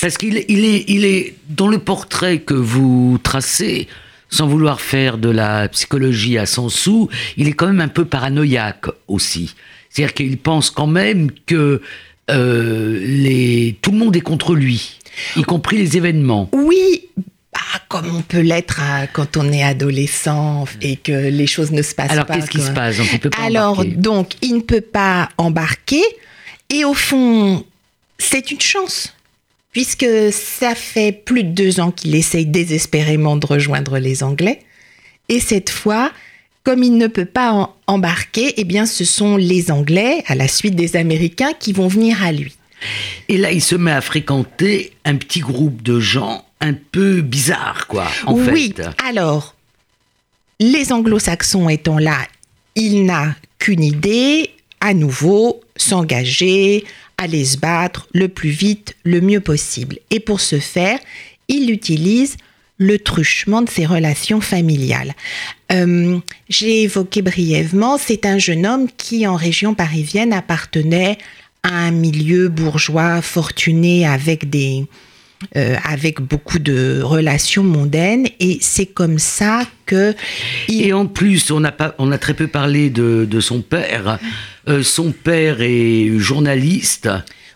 Parce 0.00 0.18
qu'il 0.18 0.44
il 0.48 0.64
est, 0.64 0.84
il 0.88 1.04
est 1.06 1.36
dans 1.48 1.68
le 1.68 1.78
portrait 1.78 2.40
que 2.40 2.52
vous 2.52 3.18
tracez, 3.22 3.88
sans 4.28 4.46
vouloir 4.46 4.82
faire 4.82 5.16
de 5.16 5.30
la 5.30 5.68
psychologie 5.68 6.36
à 6.36 6.44
son 6.44 6.68
sou, 6.68 7.08
il 7.38 7.48
est 7.48 7.52
quand 7.52 7.66
même 7.66 7.80
un 7.80 7.88
peu 7.88 8.04
paranoïaque 8.04 8.86
aussi. 9.08 9.54
C'est-à-dire 9.96 10.12
qu'il 10.12 10.36
pense 10.36 10.68
quand 10.68 10.86
même 10.86 11.30
que 11.46 11.80
euh, 12.28 13.00
les, 13.00 13.78
tout 13.80 13.92
le 13.92 13.96
monde 13.96 14.14
est 14.14 14.20
contre 14.20 14.54
lui, 14.54 14.98
y 15.36 15.42
compris 15.42 15.78
les 15.78 15.96
événements. 15.96 16.50
Oui, 16.52 17.08
ah, 17.54 17.80
comme 17.88 18.14
on 18.14 18.20
peut 18.20 18.40
l'être 18.40 18.78
quand 19.14 19.38
on 19.38 19.50
est 19.50 19.62
adolescent 19.62 20.66
et 20.82 20.96
que 20.96 21.30
les 21.30 21.46
choses 21.46 21.70
ne 21.70 21.80
se 21.80 21.94
passent 21.94 22.08
pas. 22.08 22.12
Alors 22.12 22.26
qu'est-ce 22.26 22.50
qui 22.50 22.60
se 22.60 22.72
passe 22.72 22.98
donc, 22.98 23.20
peut 23.20 23.30
pas 23.30 23.42
Alors 23.42 23.86
donc 23.86 24.32
il 24.42 24.56
ne 24.56 24.60
peut 24.60 24.82
pas 24.82 25.30
embarquer 25.38 26.02
et 26.68 26.84
au 26.84 26.92
fond 26.92 27.64
c'est 28.18 28.50
une 28.50 28.60
chance 28.60 29.14
puisque 29.72 30.06
ça 30.30 30.74
fait 30.74 31.12
plus 31.12 31.42
de 31.42 31.52
deux 31.52 31.80
ans 31.80 31.90
qu'il 31.90 32.14
essaye 32.14 32.44
désespérément 32.44 33.36
de 33.36 33.46
rejoindre 33.46 33.98
les 33.98 34.22
Anglais 34.22 34.60
et 35.30 35.40
cette 35.40 35.70
fois 35.70 36.12
comme 36.66 36.82
il 36.82 36.96
ne 36.96 37.06
peut 37.06 37.26
pas 37.26 37.76
embarquer, 37.86 38.54
eh 38.56 38.64
bien 38.64 38.86
ce 38.86 39.04
sont 39.04 39.36
les 39.36 39.70
Anglais, 39.70 40.24
à 40.26 40.34
la 40.34 40.48
suite 40.48 40.74
des 40.74 40.96
Américains, 40.96 41.52
qui 41.60 41.72
vont 41.72 41.86
venir 41.86 42.24
à 42.24 42.32
lui. 42.32 42.56
Et 43.28 43.38
là, 43.38 43.52
il 43.52 43.62
se 43.62 43.76
met 43.76 43.92
à 43.92 44.00
fréquenter 44.00 44.92
un 45.04 45.14
petit 45.14 45.38
groupe 45.38 45.80
de 45.82 46.00
gens 46.00 46.44
un 46.60 46.72
peu 46.72 47.20
bizarre, 47.20 47.86
quoi, 47.86 48.08
en 48.26 48.34
oui, 48.34 48.74
alors, 49.06 49.54
les 50.58 50.92
anglo-saxons 50.92 51.68
étant 51.68 51.98
là, 51.98 52.18
il 52.74 53.06
n'a 53.06 53.36
qu'une 53.60 53.84
idée, 53.84 54.50
à 54.80 54.92
nouveau, 54.92 55.60
s'engager, 55.76 56.84
aller 57.16 57.44
se 57.44 57.58
battre 57.58 58.08
le 58.12 58.26
plus 58.26 58.50
vite, 58.50 58.96
le 59.04 59.20
mieux 59.20 59.40
possible. 59.40 60.00
Et 60.10 60.18
pour 60.18 60.40
ce 60.40 60.58
faire, 60.58 60.98
il 61.46 61.70
utilise 61.70 62.36
le 62.78 62.98
truchement 62.98 63.62
de 63.62 63.70
ses 63.70 63.86
relations 63.86 64.40
familiales. 64.40 65.14
Euh, 65.72 66.18
j'ai 66.48 66.82
évoqué 66.82 67.22
brièvement, 67.22 67.98
c'est 67.98 68.26
un 68.26 68.38
jeune 68.38 68.66
homme 68.66 68.88
qui, 68.96 69.26
en 69.26 69.36
région 69.36 69.74
parisienne, 69.74 70.32
appartenait 70.32 71.18
à 71.62 71.70
un 71.70 71.90
milieu 71.90 72.48
bourgeois 72.48 73.22
fortuné 73.22 74.06
avec 74.06 74.50
des, 74.50 74.86
euh, 75.56 75.76
avec 75.84 76.20
beaucoup 76.20 76.58
de 76.58 77.00
relations 77.02 77.62
mondaines. 77.62 78.26
Et 78.40 78.58
c'est 78.60 78.86
comme 78.86 79.18
ça 79.18 79.62
que 79.84 80.14
et 80.68 80.92
en 80.92 81.06
plus 81.06 81.50
on 81.50 81.62
a 81.64 81.72
pas 81.72 81.94
on 81.98 82.10
a 82.10 82.18
très 82.18 82.34
peu 82.34 82.46
parlé 82.46 82.88
de, 82.88 83.26
de 83.28 83.40
son 83.40 83.60
père. 83.60 84.18
Euh, 84.68 84.82
son 84.82 85.12
père 85.12 85.60
est 85.60 86.18
journaliste. 86.18 87.08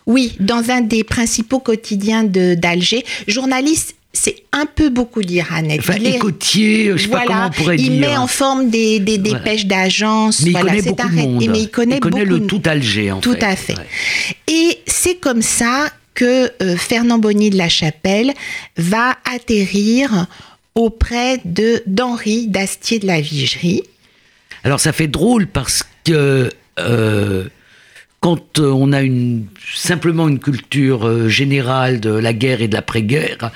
Oui 0.05 0.35
dans 0.39 0.69
un 0.69 0.81
des 0.81 1.03
principaux 1.03 1.59
quotidiens 1.59 2.23
d'Alger. 2.23 3.03
Journaliste 3.27 3.95
c'est 4.13 4.43
un 4.51 4.65
peu 4.65 4.89
beaucoup 4.89 5.21
dire, 5.21 5.47
Annette. 5.53 5.79
Enfin, 5.79 5.95
il 5.95 6.07
écoutier, 6.07 6.91
je 6.95 7.03
sais 7.03 7.07
pas 7.07 7.23
comment 7.25 7.47
on 7.47 7.49
pourrait 7.49 7.75
il 7.77 7.83
dire. 7.83 7.93
Il 7.93 7.99
met 8.01 8.17
en 8.17 8.27
forme 8.27 8.69
des, 8.69 8.99
des 8.99 9.17
dépêches 9.17 9.65
d'agence. 9.65 10.41
Mais 10.41 10.51
il 10.51 10.59
connaît 10.59 10.81
beaucoup 10.81 11.09
de 11.09 11.15
monde. 11.15 11.47
Mais 11.49 11.59
il 11.61 11.69
connaît, 11.69 11.95
il 11.95 11.99
connaît 12.01 12.25
le 12.25 12.45
tout 12.45 12.61
Alger, 12.65 13.11
en 13.11 13.21
tout 13.21 13.33
fait. 13.33 13.39
Tout 13.39 13.45
à 13.45 13.55
fait. 13.55 13.75
Et 14.47 14.79
c'est 14.85 15.15
comme 15.15 15.41
ça 15.41 15.89
que 16.13 16.51
euh, 16.61 16.75
Fernand 16.75 17.19
Bonny 17.19 17.49
de 17.49 17.57
la 17.57 17.69
Chapelle 17.69 18.33
va 18.77 19.17
atterrir 19.33 20.27
auprès 20.75 21.39
de 21.45 21.81
d'Henri 21.87 22.47
d'Astier 22.47 22.99
de 22.99 23.07
la 23.07 23.21
Vigerie. 23.21 23.83
Alors 24.63 24.79
ça 24.79 24.91
fait 24.91 25.07
drôle 25.07 25.47
parce 25.47 25.83
que 26.03 26.49
euh, 26.79 27.45
quand 28.19 28.59
on 28.59 28.93
a 28.93 29.01
une, 29.01 29.45
simplement 29.73 30.27
une 30.27 30.39
culture 30.39 31.07
euh, 31.07 31.27
générale 31.27 31.99
de 31.99 32.11
la 32.11 32.33
guerre 32.33 32.61
et 32.61 32.67
de 32.67 32.73
l'après-guerre, 32.75 33.51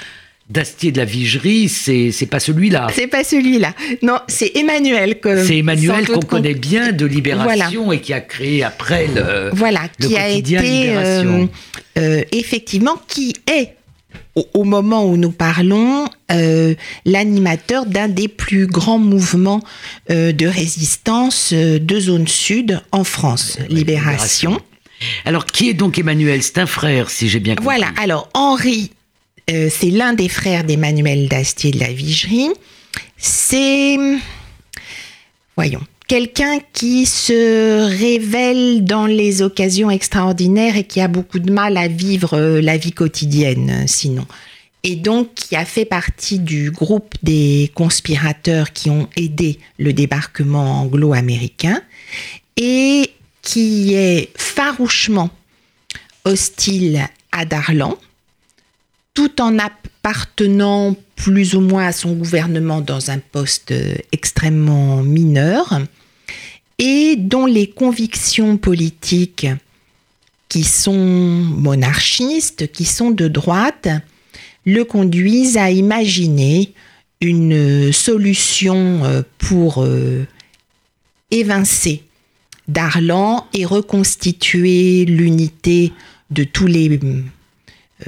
d'Astier 0.49 0.91
de 0.91 0.97
la 0.99 1.05
Vigerie, 1.05 1.67
c'est 1.69 2.11
c'est 2.11 2.27
pas 2.27 2.39
celui-là. 2.39 2.87
C'est 2.93 3.07
pas 3.07 3.23
celui-là. 3.23 3.73
Non, 4.03 4.19
c'est 4.27 4.51
Emmanuel. 4.55 5.19
que- 5.19 5.43
C'est 5.43 5.57
Emmanuel 5.57 6.05
qu'on 6.07 6.19
connaît 6.19 6.53
bien 6.53 6.91
de 6.91 7.05
Libération 7.05 7.91
et 7.91 7.99
qui 7.99 8.13
a 8.13 8.21
créé 8.21 8.63
après 8.63 9.07
le. 9.07 9.49
Voilà, 9.53 9.81
le 9.99 10.07
qui 10.07 10.15
a 10.17 10.29
été 10.29 10.59
Libération. 10.59 11.49
euh, 11.97 12.01
euh, 12.19 12.23
effectivement, 12.31 12.95
qui 13.07 13.33
est 13.51 13.69
au, 14.35 14.47
au 14.53 14.63
moment 14.65 15.05
où 15.05 15.17
nous 15.17 15.31
parlons 15.31 16.07
euh, 16.31 16.75
l'animateur 17.05 17.85
d'un 17.87 18.07
des 18.07 18.27
plus 18.27 18.67
grands 18.67 18.99
mouvements 18.99 19.61
de 20.09 20.45
résistance 20.47 21.53
de 21.53 21.99
zone 21.99 22.27
sud 22.27 22.81
en 22.91 23.03
France, 23.03 23.57
Libération. 23.69 24.59
Alors, 25.25 25.45
qui 25.45 25.69
est 25.69 25.73
donc 25.73 25.97
Emmanuel? 25.99 26.41
C'est 26.43 26.57
un 26.59 26.65
frère, 26.65 27.09
si 27.09 27.27
j'ai 27.29 27.39
bien 27.39 27.55
compris. 27.55 27.65
Voilà, 27.65 27.87
alors 28.01 28.29
Henri, 28.33 28.91
euh, 29.49 29.69
c'est 29.69 29.91
l'un 29.91 30.13
des 30.13 30.29
frères 30.29 30.63
d'Emmanuel 30.63 31.27
d'Astier 31.27 31.71
de 31.71 31.79
la 31.79 31.91
Vigerie. 31.91 32.49
C'est, 33.17 33.97
voyons, 35.55 35.81
quelqu'un 36.07 36.59
qui 36.73 37.05
se 37.05 37.87
révèle 37.97 38.83
dans 38.83 39.05
les 39.05 39.41
occasions 39.41 39.89
extraordinaires 39.89 40.77
et 40.77 40.83
qui 40.83 41.01
a 41.01 41.07
beaucoup 41.07 41.39
de 41.39 41.51
mal 41.51 41.77
à 41.77 41.87
vivre 41.87 42.33
euh, 42.33 42.61
la 42.61 42.77
vie 42.77 42.91
quotidienne, 42.91 43.83
euh, 43.83 43.87
sinon. 43.87 44.25
Et 44.83 44.95
donc, 44.95 45.33
qui 45.33 45.55
a 45.55 45.65
fait 45.65 45.85
partie 45.85 46.37
du 46.37 46.69
groupe 46.69 47.15
des 47.23 47.71
conspirateurs 47.73 48.71
qui 48.71 48.91
ont 48.91 49.09
aidé 49.15 49.57
le 49.79 49.93
débarquement 49.93 50.81
anglo-américain 50.81 51.81
et 52.55 53.09
qui 53.41 53.95
est 53.95 54.29
farouchement 54.37 55.31
hostile 56.23 57.07
à 57.31 57.45
Darlan, 57.45 57.97
tout 59.15 59.41
en 59.41 59.57
appartenant 59.57 60.95
plus 61.15 61.55
ou 61.55 61.61
moins 61.61 61.87
à 61.87 61.91
son 61.91 62.13
gouvernement 62.13 62.81
dans 62.81 63.09
un 63.09 63.17
poste 63.17 63.71
euh, 63.71 63.95
extrêmement 64.11 65.01
mineur, 65.01 65.79
et 66.77 67.15
dont 67.15 67.45
les 67.45 67.67
convictions 67.67 68.57
politiques 68.57 69.47
qui 70.49 70.63
sont 70.63 70.93
monarchistes, 70.93 72.71
qui 72.71 72.85
sont 72.85 73.11
de 73.11 73.27
droite, 73.27 73.87
le 74.65 74.83
conduisent 74.83 75.57
à 75.57 75.71
imaginer 75.71 76.73
une 77.21 77.93
solution 77.93 79.03
euh, 79.05 79.21
pour 79.37 79.83
euh, 79.83 80.27
évincer 81.31 82.03
Darlan 82.67 83.47
et 83.53 83.63
reconstituer 83.65 85.05
l'unité 85.05 85.93
de 86.31 86.43
tous 86.43 86.67
les 86.67 86.89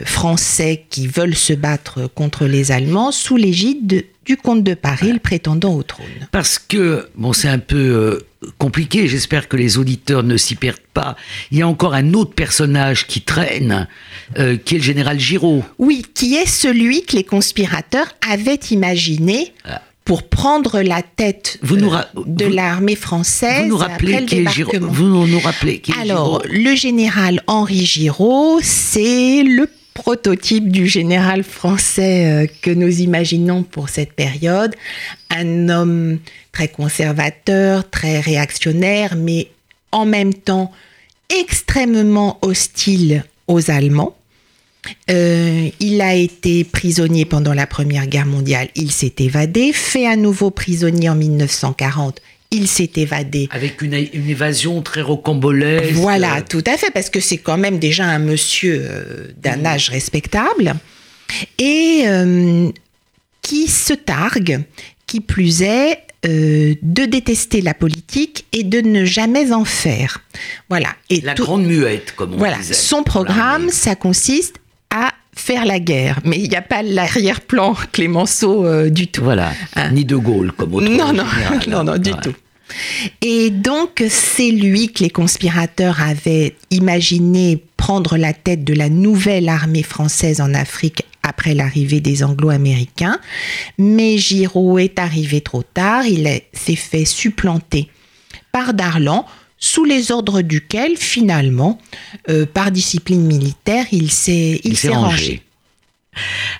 Français 0.06 0.86
qui 0.90 1.08
veulent 1.08 1.36
se 1.36 1.54
battre 1.54 2.08
contre 2.14 2.46
les 2.46 2.72
Allemands 2.72 3.12
sous 3.12 3.38
l'égide 3.38 3.88
de- 3.88 4.06
du 4.26 4.36
comte 4.38 4.64
de 4.64 4.74
Paris, 4.74 5.14
le 5.14 5.20
prétendant 5.20 5.74
au 5.76 5.84
trône. 5.84 6.06
Parce 6.32 6.60
que, 6.60 7.08
bon, 7.16 7.32
c'est 7.32 7.48
un 7.48 7.60
peu 7.60 7.78
euh, 7.78 8.50
compliqué, 8.58 9.08
j'espère 9.08 9.48
que 9.48 9.56
les 9.56 9.78
auditeurs 9.78 10.24
ne 10.24 10.36
s'y 10.36 10.56
perdent 10.56 10.78
pas. 10.94 11.16
Il 11.52 11.58
y 11.58 11.62
a 11.62 11.68
encore 11.68 11.94
un 11.94 12.14
autre 12.14 12.34
personnage 12.34 13.08
qui 13.08 13.22
traîne, 13.22 13.88
euh, 14.38 14.58
qui 14.58 14.76
est 14.76 14.80
le 14.80 14.84
général 14.84 15.18
Giraud. 15.20 15.64
Oui, 15.80 16.04
qui 16.14 16.36
est 16.36 16.46
celui 16.46 17.04
que 17.04 17.16
les 17.16 17.24
conspirateurs 17.24 18.08
avaient 18.30 18.60
imaginé 18.70 19.54
pour 20.04 20.24
prendre 20.24 20.82
la 20.82 21.02
tête 21.02 21.58
Vous 21.62 21.76
euh, 21.78 21.80
nous 22.16 22.24
de 22.26 22.46
l'armée 22.46 22.96
française 22.98 23.64
Vous 23.64 23.70
nous 23.70 23.82
après 23.82 23.92
rappelez 23.94 24.20
le 24.20 24.26
qui 24.26 24.36
est 24.40 24.50
Giraud. 24.50 24.72
Vous 24.82 25.06
nous 25.08 25.26
nous 25.28 25.40
rappelez 25.40 25.80
qui 25.80 25.92
est 25.92 26.00
Alors, 26.02 26.42
Giraud 26.44 26.54
le 26.54 26.76
général 26.76 27.42
Henri 27.48 27.86
Giraud, 27.86 28.60
c'est 28.62 29.44
le 29.44 29.70
prototype 29.98 30.72
du 30.72 30.86
général 30.86 31.42
français 31.42 32.28
euh, 32.28 32.48
que 32.62 32.70
nous 32.70 33.02
imaginons 33.02 33.64
pour 33.64 33.90
cette 33.90 34.14
période. 34.14 34.76
Un 35.32 35.70
homme 35.70 36.20
très 36.52 36.68
conservateur, 36.68 37.90
très 37.90 38.20
réactionnaire, 38.20 39.16
mais 39.16 39.48
en 39.92 40.06
même 40.06 40.36
temps 40.36 40.72
extrêmement 41.30 42.38
hostile 42.44 43.26
aux 43.48 43.72
Allemands. 43.72 44.16
Euh, 45.10 45.70
il 45.80 46.00
a 46.02 46.14
été 46.14 46.64
prisonnier 46.64 47.26
pendant 47.26 47.56
la 47.56 47.66
Première 47.66 48.06
Guerre 48.06 48.28
mondiale, 48.28 48.70
il 48.76 48.92
s'est 48.92 49.16
évadé, 49.18 49.74
fait 49.74 50.06
à 50.06 50.16
nouveau 50.16 50.52
prisonnier 50.52 51.10
en 51.10 51.16
1940, 51.16 52.22
il 52.52 52.68
s'est 52.68 52.92
évadé. 52.96 53.48
Avec 53.52 53.82
une, 53.82 53.94
une 53.94 54.30
évasion 54.30 54.82
très 54.82 55.02
rocambolesque. 55.02 55.94
Voilà, 55.94 56.42
tout 56.42 56.64
à 56.66 56.78
fait, 56.78 56.92
parce 56.92 57.10
que 57.10 57.20
c'est 57.20 57.38
quand 57.38 57.58
même 57.58 57.78
déjà 57.80 58.06
un 58.06 58.20
monsieur 58.20 58.82
euh, 58.90 59.28
d'un 59.38 59.66
âge 59.66 59.90
respectable 59.90 60.76
et 61.58 62.04
euh, 62.06 62.70
qui 63.42 63.68
se 63.68 63.94
targue, 63.94 64.62
qui 65.08 65.20
plus 65.20 65.62
est, 65.62 66.00
euh, 66.26 66.74
de 66.82 67.06
détester 67.06 67.62
la 67.62 67.74
politique 67.74 68.46
et 68.54 68.64
de 68.64 68.82
ne 68.82 69.06
jamais 69.06 69.52
en 69.52 69.66
faire. 69.66 70.22
Voilà. 70.70 70.90
Et 71.10 71.22
La 71.22 71.34
tout- 71.34 71.44
grande 71.44 71.66
muette, 71.66 72.14
comme 72.16 72.34
on 72.34 72.38
voilà, 72.38 72.58
disait. 72.58 72.74
son 72.74 73.04
programme, 73.04 73.70
ça 73.70 73.96
consiste 73.96 74.56
à 74.90 75.14
faire 75.40 75.66
la 75.66 75.80
guerre, 75.80 76.20
mais 76.24 76.38
il 76.40 76.50
n'y 76.50 76.56
a 76.56 76.62
pas 76.62 76.82
l'arrière-plan 76.84 77.76
Clémenceau 77.92 78.66
euh, 78.66 78.90
du 78.90 79.08
tout. 79.08 79.24
Voilà. 79.24 79.52
Hein. 79.76 79.92
Ni 79.92 80.06
de 80.06 80.16
Gaulle, 80.16 80.52
comme 80.52 80.74
autre 80.76 80.88
Non, 80.90 81.14
non, 81.14 81.26
général. 81.26 81.60
non, 81.68 81.84
non, 81.84 81.98
du 81.98 82.12
Ouais. 82.12 82.18
tout. 82.22 82.34
Et 83.22 83.50
donc, 83.50 84.04
c'est 84.10 84.52
lui 84.52 84.92
que 84.92 85.02
les 85.04 85.10
conspirateurs 85.10 86.02
avaient 86.02 86.54
imaginé 86.70 87.64
prendre 87.78 88.18
la 88.18 88.34
tête 88.34 88.66
de 88.66 88.74
la 88.74 88.90
nouvelle 88.90 89.48
armée 89.48 89.84
française 89.84 90.42
en 90.42 90.54
Afrique 90.54 91.04
après 91.24 91.54
l'arrivée 91.54 92.02
des 92.02 92.24
Anglo-Américains. 92.26 93.20
Mais 93.78 94.18
Giraud 94.18 94.80
est 94.80 95.00
arrivé 95.00 95.40
trop 95.42 95.64
tard, 95.64 96.06
il 96.06 96.28
est- 96.28 96.48
s'est 96.52 96.76
fait 96.76 97.06
supplanter 97.06 97.88
par 98.52 98.74
Darlan, 98.74 99.26
sous 99.60 99.86
les 99.86 100.12
ordres 100.12 100.42
duquel, 100.42 100.98
finalement, 100.98 101.80
euh, 102.30 102.46
par 102.46 102.72
discipline 102.72 103.26
militaire, 103.26 103.86
il 103.92 104.12
s'est 104.12 104.62
il 104.64 104.78
s'est 104.78 104.90
rangé. 104.90 105.42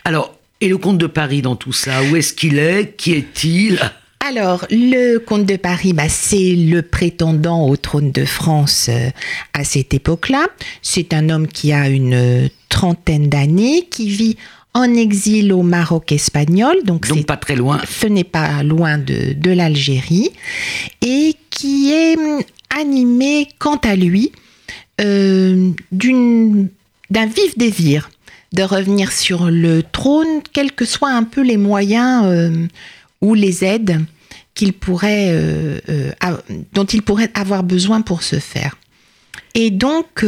Alors, 0.04 0.34
et 0.62 0.68
le 0.68 0.78
comte 0.78 0.98
de 0.98 1.08
Paris 1.08 1.42
dans 1.42 1.56
tout 1.56 1.74
ça 1.74 2.02
Où 2.04 2.16
est-ce 2.16 2.34
qu'il 2.34 2.58
est? 2.58 2.96
Qui 2.98 3.14
est-il? 3.14 3.80
Alors, 4.28 4.66
le 4.72 5.20
comte 5.20 5.46
de 5.46 5.56
Paris, 5.56 5.94
bah, 5.94 6.10
c'est 6.10 6.56
le 6.56 6.82
prétendant 6.82 7.68
au 7.68 7.78
trône 7.78 8.12
de 8.12 8.26
France 8.26 8.88
euh, 8.90 9.10
à 9.54 9.64
cette 9.64 9.94
époque-là. 9.94 10.48
C'est 10.82 11.14
un 11.14 11.30
homme 11.30 11.48
qui 11.48 11.72
a 11.72 11.88
une 11.88 12.14
euh, 12.14 12.48
trentaine 12.68 13.30
d'années, 13.30 13.88
qui 13.90 14.10
vit 14.10 14.36
en 14.74 14.94
exil 14.96 15.54
au 15.54 15.64
Maroc 15.64 16.12
espagnol, 16.12 16.78
donc, 16.84 17.08
Donc 17.08 17.26
pas 17.26 17.38
très 17.38 17.56
loin. 17.56 17.80
ce 17.90 18.08
n'est 18.08 18.24
pas 18.24 18.62
loin 18.64 18.98
de, 18.98 19.34
de 19.34 19.52
l'Algérie, 19.52 20.30
et 21.02 21.36
qui 21.50 21.92
est 21.92 22.16
animé, 22.76 23.48
quant 23.60 23.78
à 23.78 23.96
lui, 23.96 24.32
euh, 25.02 25.72
d'un 25.92 27.26
vif 27.26 27.58
désir 27.58 28.10
de 28.54 28.64
revenir 28.64 29.12
sur 29.12 29.52
le 29.52 29.84
trône, 29.84 30.42
quels 30.54 30.72
que 30.72 30.86
soient 30.86 31.12
un 31.12 31.24
peu 31.24 31.42
les 31.42 31.58
moyens 31.58 32.24
euh, 32.26 32.68
ou 33.22 33.34
les 33.34 33.64
aides 33.64 34.04
pourrait, 34.80 35.28
euh, 35.30 35.80
dont 36.74 36.86
il 36.86 37.04
pourrait 37.04 37.30
avoir 37.36 37.64
besoin 37.64 38.02
pour 38.02 38.24
ce 38.24 38.40
faire. 38.40 38.76
Et 39.54 39.70
donc, 39.70 40.26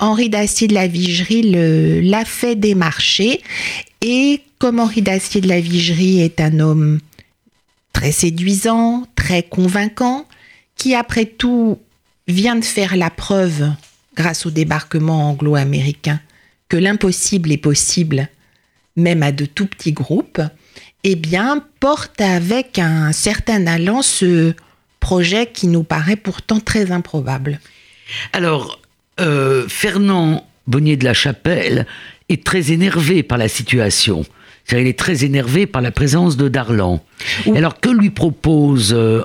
Henri 0.00 0.28
d'Acier 0.28 0.68
de 0.68 0.74
la 0.74 0.86
Vigerie 0.86 2.02
l'a 2.02 2.24
fait 2.26 2.56
démarcher. 2.56 3.40
Et 4.02 4.42
comme 4.58 4.80
Henri 4.80 5.00
d'Acier 5.00 5.40
de 5.40 5.48
la 5.48 5.60
Vigerie 5.60 6.20
est 6.20 6.40
un 6.40 6.60
homme 6.60 6.98
très 7.94 8.12
séduisant, 8.12 9.06
très 9.16 9.42
convaincant, 9.42 10.26
qui 10.78 10.94
après 10.94 11.26
tout 11.26 11.78
vient 12.26 12.56
de 12.56 12.64
faire 12.64 12.96
la 12.96 13.10
preuve, 13.10 13.70
grâce 14.14 14.46
au 14.46 14.50
débarquement 14.50 15.28
anglo-américain, 15.28 16.20
que 16.68 16.76
l'impossible 16.76 17.52
est 17.52 17.58
possible, 17.58 18.28
même 18.96 19.22
à 19.22 19.32
de 19.32 19.44
tout 19.44 19.66
petits 19.66 19.92
groupes, 19.92 20.40
eh 21.04 21.16
bien, 21.16 21.64
porte 21.80 22.20
avec 22.20 22.78
un 22.78 23.12
certain 23.12 23.66
allant 23.66 24.02
ce 24.02 24.54
projet 25.00 25.46
qui 25.46 25.66
nous 25.66 25.84
paraît 25.84 26.16
pourtant 26.16 26.60
très 26.60 26.90
improbable. 26.90 27.60
Alors, 28.32 28.80
euh, 29.20 29.66
Fernand 29.68 30.46
Bonnier 30.66 30.96
de 30.96 31.04
la 31.04 31.14
Chapelle 31.14 31.86
est 32.28 32.44
très 32.44 32.72
énervé 32.72 33.22
par 33.22 33.38
la 33.38 33.48
situation. 33.48 34.24
Il 34.70 34.86
est 34.86 34.98
très 34.98 35.24
énervé 35.24 35.66
par 35.66 35.80
la 35.80 35.90
présence 35.90 36.36
de 36.36 36.48
Darlan. 36.48 37.02
Alors, 37.54 37.80
que 37.80 37.88
lui 37.88 38.10
propose 38.10 38.92
euh, 38.92 39.24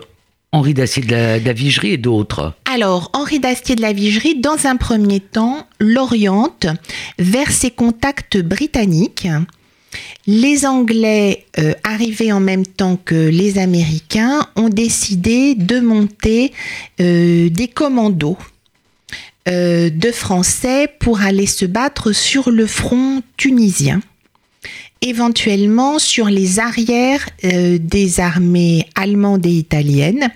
Henri 0.54 0.76
d'Acier 0.76 1.02
de 1.02 1.44
la, 1.44 1.54
Vigerie 1.54 1.94
et 1.94 1.98
d'autres 1.98 2.54
Alors, 2.72 3.10
Henri 3.13 3.39
d'Astier 3.39 3.76
de 3.76 3.82
la 3.82 3.92
Vigerie, 3.92 4.36
dans 4.36 4.68
un 4.68 4.76
premier 4.76 5.20
temps, 5.20 5.66
l'oriente 5.80 6.68
vers 7.18 7.52
ses 7.52 7.72
contacts 7.72 8.38
britanniques. 8.38 9.28
Les 10.28 10.68
Anglais, 10.68 11.48
euh, 11.58 11.74
arrivés 11.84 12.32
en 12.32 12.39
même 12.39 12.68
temps 12.68 13.00
que 13.04 13.16
les 13.16 13.58
Américains, 13.58 14.48
ont 14.56 14.70
décidé 14.70 15.56
de 15.56 15.80
monter 15.80 16.54
euh, 17.02 17.50
des 17.50 17.68
commandos 17.68 18.38
euh, 19.50 19.89
de 19.89 20.12
Français 20.12 20.88
pour 21.00 21.22
aller 21.22 21.48
se 21.48 21.66
battre 21.66 22.12
sur 22.12 22.52
le 22.52 22.68
front 22.68 23.24
tunisien. 23.38 24.02
éventuellement 25.02 26.00
sur 26.00 26.28
les 26.28 26.60
arrières 26.60 27.28
des 27.42 28.20
armées 28.22 28.88
allemandes 28.96 29.46
et 29.46 29.52
italiennes. 29.52 30.32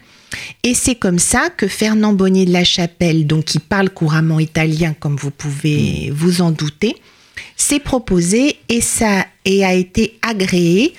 Et 0.63 0.73
c'est 0.73 0.95
comme 0.95 1.19
ça 1.19 1.49
que 1.49 1.67
Fernand 1.67 2.13
Bonnier 2.13 2.45
de 2.45 2.51
la 2.53 2.63
Chapelle, 2.63 3.25
donc 3.27 3.45
qui 3.45 3.59
parle 3.59 3.89
couramment 3.89 4.39
italien 4.39 4.93
comme 4.99 5.15
vous 5.15 5.31
pouvez 5.31 6.11
vous 6.13 6.41
en 6.41 6.51
douter, 6.51 6.95
s'est 7.55 7.79
proposé 7.79 8.57
et 8.69 8.81
ça 8.81 9.25
et 9.45 9.63
a 9.63 9.73
été 9.73 10.19
agréé 10.21 10.93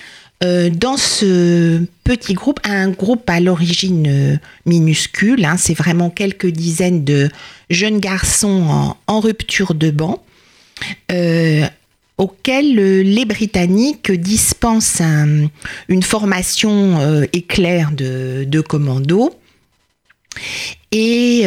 euh, 0.44 0.70
dans 0.70 0.96
ce 0.96 1.82
petit 2.04 2.34
groupe, 2.34 2.60
un 2.62 2.90
groupe 2.90 3.28
à 3.28 3.40
l'origine 3.40 4.06
euh, 4.06 4.36
minuscule, 4.66 5.44
hein, 5.44 5.56
c'est 5.56 5.74
vraiment 5.74 6.10
quelques 6.10 6.46
dizaines 6.46 7.04
de 7.04 7.28
jeunes 7.70 7.98
garçons 7.98 8.94
en, 9.08 9.20
rupture 9.20 9.74
de 9.74 9.90
banc, 9.90 10.22
euh, 11.10 11.66
auxquels 12.18 12.74
les 12.74 13.24
Britanniques 13.24 14.10
dispensent 14.10 15.02
une 15.88 16.02
formation 16.02 17.22
éclair 17.32 17.92
de, 17.92 18.44
de 18.44 18.60
commando 18.60 19.34
et 20.90 21.44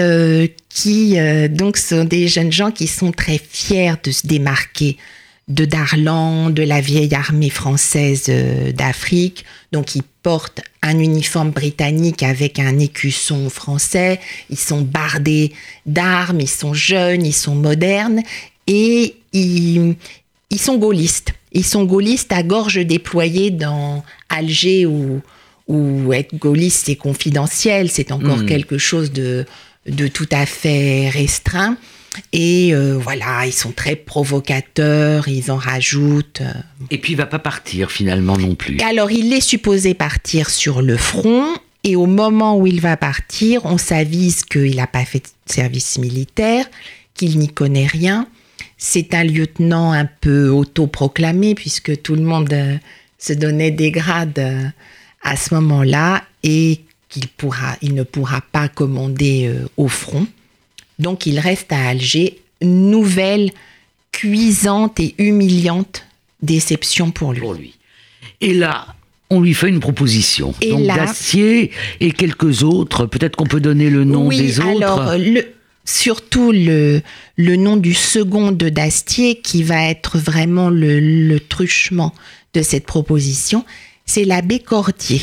qui 0.69 1.17
donc 1.49 1.77
sont 1.77 2.05
des 2.05 2.27
jeunes 2.27 2.51
gens 2.51 2.71
qui 2.71 2.87
sont 2.87 3.11
très 3.11 3.37
fiers 3.37 3.95
de 4.03 4.11
se 4.11 4.25
démarquer 4.25 4.97
de 5.51 5.65
Darlan, 5.65 6.49
de 6.49 6.63
la 6.63 6.81
vieille 6.81 7.13
armée 7.13 7.49
française 7.49 8.25
euh, 8.29 8.71
d'Afrique. 8.71 9.45
Donc 9.71 9.95
ils 9.95 10.03
portent 10.23 10.61
un 10.81 10.97
uniforme 10.99 11.51
britannique 11.51 12.23
avec 12.23 12.59
un 12.59 12.79
écusson 12.79 13.49
français. 13.49 14.19
Ils 14.49 14.59
sont 14.59 14.81
bardés 14.81 15.51
d'armes, 15.85 16.39
ils 16.39 16.49
sont 16.49 16.73
jeunes, 16.73 17.25
ils 17.25 17.33
sont 17.33 17.55
modernes 17.55 18.21
et 18.67 19.15
ils, 19.33 19.95
sont 20.59 20.77
gaullistes. 20.77 21.33
Ils 21.51 21.65
sont 21.65 21.83
gaullistes 21.83 22.31
à 22.31 22.43
gorge 22.43 22.77
déployée 22.85 23.51
dans 23.51 24.03
Alger 24.29 24.85
où, 24.85 25.21
où 25.67 26.13
être 26.13 26.35
gaulliste 26.35 26.85
c'est 26.85 26.95
confidentiel, 26.95 27.89
c'est 27.89 28.11
encore 28.11 28.39
hmm. 28.39 28.45
quelque 28.45 28.77
chose 28.77 29.11
de, 29.11 29.45
de 29.87 30.07
tout 30.07 30.29
à 30.31 30.45
fait 30.45 31.09
restreint. 31.09 31.77
Et 32.33 32.73
euh, 32.73 32.97
voilà, 32.97 33.45
ils 33.45 33.53
sont 33.53 33.71
très 33.71 33.95
provocateurs, 33.95 35.27
ils 35.27 35.49
en 35.49 35.55
rajoutent. 35.55 36.41
Euh. 36.41 36.53
Et 36.89 36.97
puis 36.97 37.13
il 37.13 37.15
va 37.15 37.25
pas 37.25 37.39
partir 37.39 37.91
finalement 37.91 38.37
non 38.37 38.55
plus. 38.55 38.79
Alors 38.81 39.11
il 39.11 39.31
est 39.31 39.41
supposé 39.41 39.93
partir 39.93 40.49
sur 40.49 40.81
le 40.81 40.97
front. 40.97 41.45
Et 41.83 41.95
au 41.95 42.05
moment 42.05 42.57
où 42.57 42.67
il 42.67 42.79
va 42.79 42.95
partir, 42.95 43.65
on 43.65 43.77
s'avise 43.77 44.43
qu'il 44.43 44.75
n'a 44.75 44.87
pas 44.87 45.03
fait 45.03 45.19
de 45.19 45.51
service 45.51 45.97
militaire, 45.97 46.65
qu'il 47.15 47.39
n'y 47.39 47.47
connaît 47.47 47.87
rien. 47.87 48.27
C'est 48.77 49.13
un 49.13 49.23
lieutenant 49.23 49.91
un 49.91 50.05
peu 50.05 50.49
autoproclamé 50.49 51.55
puisque 51.55 52.01
tout 52.01 52.15
le 52.15 52.23
monde 52.23 52.53
euh, 52.53 52.77
se 53.17 53.33
donnait 53.33 53.71
des 53.71 53.91
grades 53.91 54.73
à 55.23 55.35
ce 55.35 55.53
moment-là 55.53 56.23
et 56.43 56.81
qu'il 57.09 57.27
pourra, 57.27 57.77
il 57.81 57.93
ne 57.93 58.03
pourra 58.03 58.41
pas 58.51 58.67
commander 58.67 59.53
au 59.77 59.87
front. 59.87 60.25
Donc 60.97 61.25
il 61.25 61.39
reste 61.39 61.71
à 61.71 61.89
Alger. 61.89 62.39
Nouvelle 62.63 63.51
cuisante 64.11 64.99
et 64.99 65.15
humiliante 65.17 66.05
déception 66.41 67.11
pour 67.11 67.33
lui. 67.33 67.75
Et 68.39 68.53
là, 68.53 68.87
on 69.29 69.41
lui 69.41 69.53
fait 69.53 69.69
une 69.69 69.79
proposition. 69.79 70.53
Et 70.61 70.71
Donc 70.71 70.87
Dacier 70.87 71.71
et 71.99 72.11
quelques 72.11 72.63
autres, 72.63 73.05
peut-être 73.05 73.35
qu'on 73.35 73.45
peut 73.45 73.61
donner 73.61 73.89
le 73.89 74.03
nom 74.03 74.29
des 74.29 74.59
autres. 74.59 74.83
Alors, 74.83 75.17
le, 75.17 75.45
surtout 75.85 76.51
le, 76.51 77.01
le 77.37 77.55
nom 77.55 77.77
du 77.77 77.93
second 77.93 78.51
de 78.51 78.69
Dastier 78.69 79.41
qui 79.41 79.63
va 79.63 79.89
être 79.89 80.17
vraiment 80.17 80.69
le, 80.69 80.99
le 80.99 81.39
truchement 81.39 82.13
de 82.53 82.61
cette 82.61 82.85
proposition, 82.85 83.65
c'est 84.05 84.25
l'abbé 84.25 84.59
Cordier. 84.59 85.21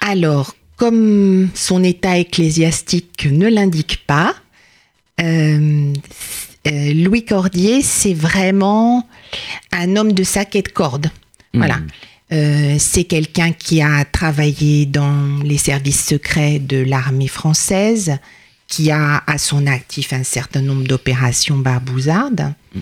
Alors, 0.00 0.54
comme 0.76 1.48
son 1.54 1.82
état 1.82 2.18
ecclésiastique 2.18 3.26
ne 3.30 3.48
l'indique 3.48 4.04
pas, 4.06 4.34
euh, 5.20 5.92
euh, 6.66 6.92
Louis 6.94 7.24
Cordier, 7.24 7.82
c'est 7.82 8.14
vraiment 8.14 9.08
un 9.72 9.96
homme 9.96 10.12
de 10.12 10.22
sac 10.22 10.54
et 10.54 10.62
de 10.62 10.68
corde. 10.68 11.10
Voilà. 11.54 11.76
Hmm. 11.76 11.86
Euh, 12.30 12.76
c'est 12.78 13.04
quelqu'un 13.04 13.52
qui 13.52 13.80
a 13.80 14.04
travaillé 14.04 14.86
dans 14.86 15.42
les 15.42 15.56
services 15.56 16.04
secrets 16.04 16.58
de 16.58 16.76
l'armée 16.76 17.28
française, 17.28 18.18
qui 18.68 18.90
a 18.90 19.24
à 19.26 19.38
son 19.38 19.66
actif 19.66 20.12
un 20.12 20.22
certain 20.22 20.60
nombre 20.62 20.86
d'opérations 20.86 21.56
barbouzardes 21.56 22.52
hmm. 22.74 22.80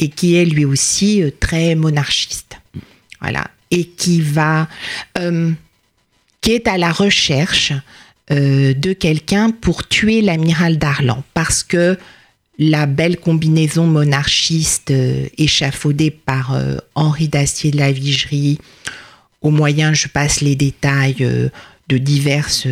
et 0.00 0.08
qui 0.08 0.34
est 0.34 0.44
lui 0.44 0.64
aussi 0.64 1.22
très 1.40 1.74
monarchiste. 1.74 2.58
Voilà. 3.20 3.46
Et 3.70 3.84
qui 3.84 4.20
va, 4.20 4.68
qui 6.40 6.52
est 6.52 6.66
à 6.66 6.78
la 6.78 6.90
recherche 6.90 7.72
euh, 8.30 8.74
de 8.74 8.92
quelqu'un 8.92 9.50
pour 9.50 9.88
tuer 9.88 10.20
l'amiral 10.20 10.76
Darlan, 10.76 11.24
parce 11.32 11.62
que 11.62 11.96
la 12.58 12.84
belle 12.84 13.16
combinaison 13.16 13.86
monarchiste 13.86 14.90
euh, 14.90 15.26
échafaudée 15.38 16.10
par 16.10 16.52
euh, 16.52 16.76
Henri 16.94 17.28
d'Astier 17.28 17.70
de 17.70 17.78
la 17.78 17.90
Vigerie, 17.90 18.58
au 19.40 19.50
moyen, 19.50 19.94
je 19.94 20.08
passe 20.08 20.42
les 20.42 20.56
détails, 20.56 21.50
de 21.88 21.98
diverses 21.98 22.66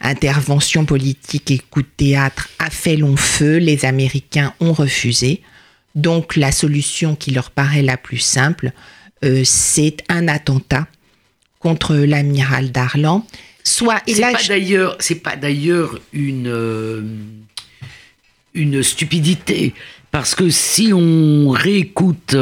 interventions 0.00 0.84
politiques 0.84 1.50
et 1.50 1.58
coups 1.58 1.86
de 1.86 2.04
théâtre, 2.04 2.48
a 2.58 2.70
fait 2.70 2.96
long 2.96 3.16
feu, 3.16 3.58
les 3.58 3.84
Américains 3.84 4.54
ont 4.60 4.72
refusé. 4.72 5.42
Donc 5.94 6.36
la 6.36 6.52
solution 6.52 7.16
qui 7.16 7.32
leur 7.32 7.50
paraît 7.50 7.82
la 7.82 7.96
plus 7.96 8.18
simple, 8.18 8.72
c'est 9.44 9.98
un 10.08 10.28
attentat 10.28 10.86
contre 11.60 11.94
l'amiral 11.94 12.72
Darlan. 12.72 13.24
Soit 13.62 14.02
c'est 14.08 14.20
pas 14.20 14.42
d'ailleurs 14.48 14.96
c'est 14.98 15.22
pas 15.22 15.36
d'ailleurs 15.36 16.00
une 16.12 16.48
euh, 16.48 17.02
une 18.54 18.82
stupidité. 18.82 19.74
Parce 20.10 20.34
que 20.34 20.50
si 20.50 20.92
on 20.92 21.50
réécoute 21.50 22.36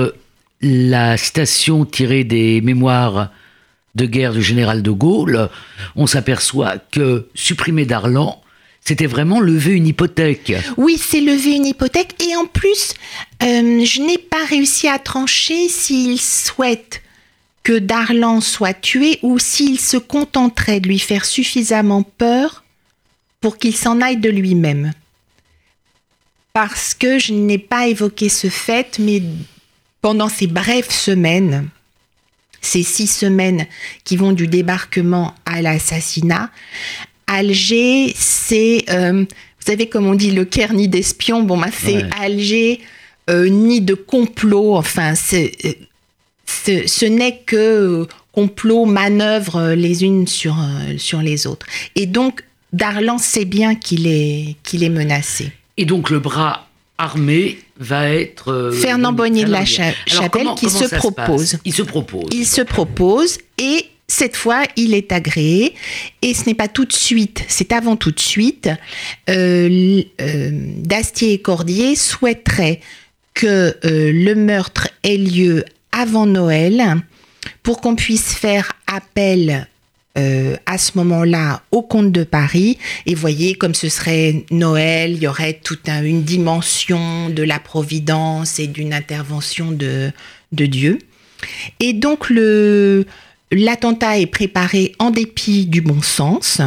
la 0.63 1.17
station 1.17 1.85
tirée 1.85 2.25
des 2.25 2.61
mémoires 2.63 3.31
de 3.99 4.07
guerre 4.07 4.33
du 4.33 4.43
général 4.43 4.83
de 4.83 4.91
Gaulle, 4.91 5.51
on 5.97 6.07
s'aperçoit 6.07 6.79
que 6.79 7.29
supprimer 7.35 7.85
Darlan, 7.85 8.41
c'était 8.81 9.07
vraiment 9.07 9.41
lever 9.41 9.73
une 9.73 9.87
hypothèque. 9.87 10.55
Oui, 10.79 10.97
c'est 10.99 11.21
lever 11.21 11.57
une 11.57 11.67
hypothèque. 11.67 12.15
Et 12.23 12.35
en 12.37 12.47
plus, 12.47 12.95
euh, 13.43 13.85
je 13.85 14.01
n'ai 14.01 14.17
pas 14.17 14.47
réussi 14.49 14.89
à 14.89 14.99
trancher 14.99 15.69
s'il 15.69 16.19
souhaite 16.19 17.03
que 17.65 17.79
Darlan 17.79 18.41
soit 18.41 18.73
tué 18.73 19.19
ou 19.23 19.39
s'il 19.39 19.79
se 19.79 19.99
contenterait 19.99 20.81
de 20.81 20.89
lui 20.89 20.99
faire 20.99 21.27
suffisamment 21.27 22.03
peur 22.03 22.65
pour 23.41 23.59
qu'il 23.59 23.77
s'en 23.77 24.01
aille 24.01 24.17
de 24.17 24.31
lui-même. 24.31 24.93
Parce 26.55 26.95
que 26.95 27.19
je 27.19 27.35
n'ai 27.35 27.59
pas 27.59 27.89
évoqué 27.89 28.31
ce 28.31 28.49
fait, 28.49 28.99
mais 28.99 29.23
pendant 30.01 30.29
ces 30.29 30.47
brèves 30.47 30.91
semaines, 30.91 31.69
ces 32.61 32.83
six 32.83 33.07
semaines 33.07 33.67
qui 34.05 34.17
vont 34.17 34.33
du 34.33 34.47
débarquement 34.47 35.35
à 35.45 35.63
l'assassinat, 35.63 36.51
Alger, 37.27 38.13
c'est, 38.17 38.85
euh, 38.91 39.23
vous 39.23 39.67
savez 39.67 39.89
comme 39.89 40.07
on 40.07 40.15
dit, 40.15 40.31
le 40.31 40.45
Caire 40.45 40.73
ni 40.73 40.89
d'espion, 40.89 41.43
bon, 41.43 41.59
bah, 41.59 41.69
c'est 41.73 42.05
Alger, 42.19 42.81
euh, 43.29 43.49
ni 43.49 43.81
de 43.81 43.95
complot, 43.95 44.77
enfin, 44.77 45.15
c'est 45.15 45.53
euh, 45.65 46.83
ce, 46.87 47.05
n'est 47.05 47.41
que 47.45 48.07
complot, 48.33 48.87
manœuvre 48.87 49.75
les 49.75 50.05
unes 50.05 50.27
sur, 50.27 50.57
sur 50.97 51.21
les 51.21 51.47
autres. 51.47 51.67
Et 51.95 52.07
donc, 52.07 52.45
Darlan 52.73 53.19
sait 53.19 53.45
bien 53.45 53.75
qu'il 53.75 54.07
est, 54.07 54.57
qu'il 54.63 54.83
est 54.83 54.89
menacé. 54.89 55.53
Et 55.77 55.85
donc, 55.85 56.11
le 56.11 56.21
bras 56.21 56.68
armé 56.99 57.59
va 57.79 58.11
être... 58.11 58.73
Fernand 58.75 59.13
Bonnier 59.13 59.45
de 59.45 59.51
la 59.51 59.65
Chapelle 59.65 60.49
qui 60.57 60.69
se 60.69 60.95
propose. 60.97 61.59
Il 61.65 61.73
se 61.73 61.83
propose. 61.83 62.29
Il 62.33 62.47
se 62.47 62.61
propose 62.61 63.39
et 63.59 63.87
cette 64.07 64.37
fois, 64.37 64.65
il 64.77 64.95
est 64.95 65.13
agréé 65.13 65.75
et 66.23 66.35
ce 66.35 66.47
n'est 66.47 66.55
pas 66.55 66.69
tout 66.69 66.85
de 66.85 66.93
suite, 66.93 67.45
c'est 67.49 67.73
avant 67.73 67.97
tout 67.97 68.11
de 68.11 68.21
suite. 68.21 68.69
Dastier 69.27 71.35
et 71.35 71.41
Cordier 71.41 71.95
souhaiteraient 71.95 72.81
que 73.35 73.77
le 73.83 74.35
meurtre 74.35 74.89
ait 75.05 75.17
lieu 75.17 75.65
avant 75.93 76.27
Noël 76.27 76.97
pour 77.63 77.81
qu'on 77.81 77.97
puisse 77.97 78.35
faire 78.35 78.73
appel 78.87 79.69
euh, 80.19 80.57
à 80.67 80.79
ce 80.79 80.93
moment-là 80.97 81.63
au 81.71 81.83
comte 81.83 82.13
de 82.13 82.25
Paris. 82.25 82.79
Et 83.07 83.15
voyez, 83.15 83.55
comme 83.55 83.75
ce 83.75 83.89
serait 83.89 84.45
Noël, 84.51 85.13
il 85.13 85.23
y 85.23 85.27
aurait 85.29 85.61
toute 85.63 85.89
une 85.89 86.23
dimension 86.23 87.31
de 87.31 87.43
la 87.43 87.59
providence 87.59 88.59
et 88.59 88.67
d'une 88.67 88.93
intervention 88.93 89.71
de, 89.71 90.11
de 90.53 90.67
Dieu. 90.67 90.99
Et 91.81 91.93
donc 91.93 92.31
le 92.31 93.07
l'attentat 93.51 94.19
est 94.19 94.27
préparé 94.27 94.93
en 94.99 95.11
dépit 95.11 95.67
du 95.67 95.81
bon 95.81 96.03
sens. 96.03 96.61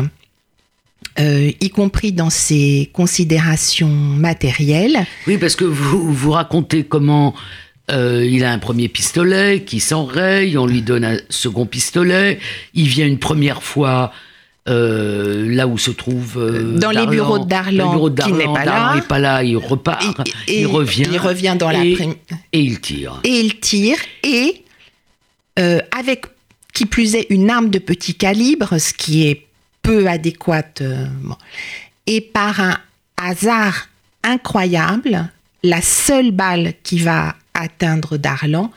Euh, 1.20 1.52
y 1.60 1.70
compris 1.70 2.14
dans 2.14 2.30
ses 2.30 2.90
considérations 2.94 3.90
matérielles. 3.90 5.06
Oui, 5.28 5.38
parce 5.38 5.58
que 5.58 5.66
vous, 5.66 6.14
vous 6.14 6.32
racontez 6.32 6.86
comment 6.86 7.36
euh, 7.90 8.26
il 8.26 8.44
a 8.44 8.52
un 8.52 8.60
premier 8.60 8.88
pistolet 8.88 9.64
qui 9.64 9.80
s'enraye, 9.80 10.58
on 10.58 10.66
lui 10.66 10.82
donne 10.82 11.04
un 11.04 11.18
second 11.30 11.66
pistolet. 11.66 12.40
Il 12.74 12.88
vient 12.88 13.08
une 13.08 13.20
première 13.20 13.64
fois 13.64 14.14
euh, 14.70 15.54
là 15.54 15.68
où 15.68 15.78
se 15.78 15.92
trouve 15.92 16.38
euh, 16.38 16.78
dans 16.78 16.92
les 16.92 17.08
bureaux 17.08 17.40
de 17.40 17.46
Darlan, 17.46 18.10
qui 18.16 18.34
n'est 18.34 18.46
pas 18.46 18.66
là. 18.66 18.96
n'est 18.96 19.02
pas 19.02 19.20
là, 19.20 19.44
il 19.44 19.58
repart, 19.58 20.22
il 20.48 20.68
revient, 20.68 21.08
il 21.12 21.18
revient 21.18 21.56
dans 21.58 21.72
la 21.72 21.84
et, 21.84 21.98
et 22.54 22.60
il 22.60 22.80
tire. 22.80 23.20
Et 23.24 23.40
il 23.40 23.60
tire 23.60 23.98
et 24.24 24.64
avec 25.92 26.26
qui 26.74 26.86
plus 26.88 27.14
est 27.16 27.28
une 27.30 27.52
arme 27.52 27.70
de 27.70 27.78
petit 27.78 28.16
calibre, 28.16 28.80
ce 28.80 28.94
qui 28.94 29.28
est 29.28 29.46
peu 29.84 30.08
adéquate. 30.08 30.82
Et 32.08 32.22
par 32.22 32.60
un 32.60 32.78
hasard 33.18 33.90
incroyable, 34.24 35.30
la 35.62 35.82
seule 35.82 36.32
balle 36.32 36.74
qui 36.82 36.98
va 36.98 37.36
atteindre 37.62 38.18
Darlan 38.18 38.72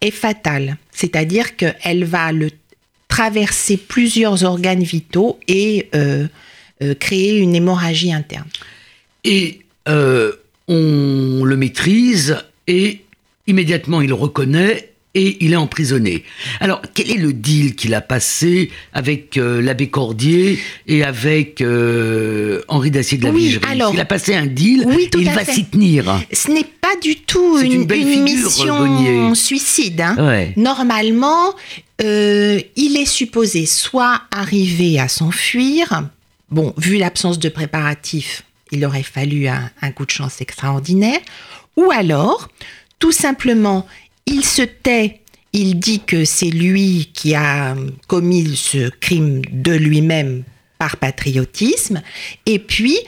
est 0.00 0.10
fatale. 0.10 0.76
C'est-à-dire 0.90 1.56
qu'elle 1.56 2.04
va 2.04 2.32
le 2.32 2.50
traverser 3.08 3.76
plusieurs 3.76 4.44
organes 4.44 4.82
vitaux 4.82 5.38
et 5.48 5.88
euh, 5.94 6.26
euh, 6.82 6.94
créer 6.94 7.38
une 7.38 7.54
hémorragie 7.54 8.12
interne. 8.12 8.48
Et 9.24 9.60
euh, 9.88 10.32
on 10.68 11.44
le 11.44 11.56
maîtrise 11.56 12.38
et 12.66 13.02
immédiatement 13.46 14.00
il 14.00 14.12
reconnaît 14.12 14.89
et 15.14 15.44
il 15.44 15.52
est 15.52 15.56
emprisonné. 15.56 16.24
Alors, 16.60 16.82
quel 16.94 17.10
est 17.10 17.16
le 17.16 17.32
deal 17.32 17.74
qu'il 17.74 17.94
a 17.94 18.00
passé 18.00 18.70
avec 18.92 19.36
euh, 19.36 19.60
l'abbé 19.60 19.88
Cordier 19.88 20.58
et 20.86 21.02
avec 21.02 21.60
euh, 21.60 22.62
Henri 22.68 22.90
Dacier 22.90 23.18
de 23.18 23.24
la 23.24 23.30
oui, 23.30 23.58
alors, 23.68 23.92
Il 23.92 24.00
a 24.00 24.04
passé 24.04 24.34
un 24.34 24.46
deal 24.46 24.86
et 24.88 25.10
il 25.18 25.30
va 25.30 25.44
s'y 25.44 25.64
tenir. 25.64 26.20
Ce 26.32 26.50
n'est 26.50 26.64
pas 26.64 26.94
du 27.02 27.16
tout 27.16 27.58
une, 27.58 27.86
mission 28.22 29.34
suicide. 29.34 30.00
Hein. 30.00 30.46
Normalement, 30.56 31.54
euh, 32.02 32.60
il 32.76 32.96
est 32.96 33.06
supposé 33.06 33.66
soit 33.66 34.22
arriver 34.30 35.00
à 35.00 35.08
s'enfuir. 35.08 36.08
Bon, 36.50 36.72
vu 36.76 36.98
l'absence 36.98 37.38
de 37.38 37.48
préparatifs, 37.48 38.44
il 38.70 38.84
aurait 38.84 39.02
fallu 39.02 39.48
un 39.48 39.90
coup 39.92 40.06
de 40.06 40.10
chance 40.10 40.40
extraordinaire. 40.40 41.18
Ou 41.76 41.90
alors, 41.90 42.48
tout 42.98 43.12
simplement, 43.12 43.86
il 44.30 44.44
se 44.44 44.62
tait, 44.62 45.20
il 45.52 45.78
dit 45.78 46.00
que 46.00 46.24
c'est 46.24 46.50
lui 46.50 47.10
qui 47.12 47.34
a 47.34 47.74
commis 48.06 48.56
ce 48.56 48.88
crime 48.88 49.42
de 49.50 49.72
lui-même 49.72 50.44
par 50.78 50.96
patriotisme, 50.96 52.00
et 52.46 52.58
puis 52.58 52.98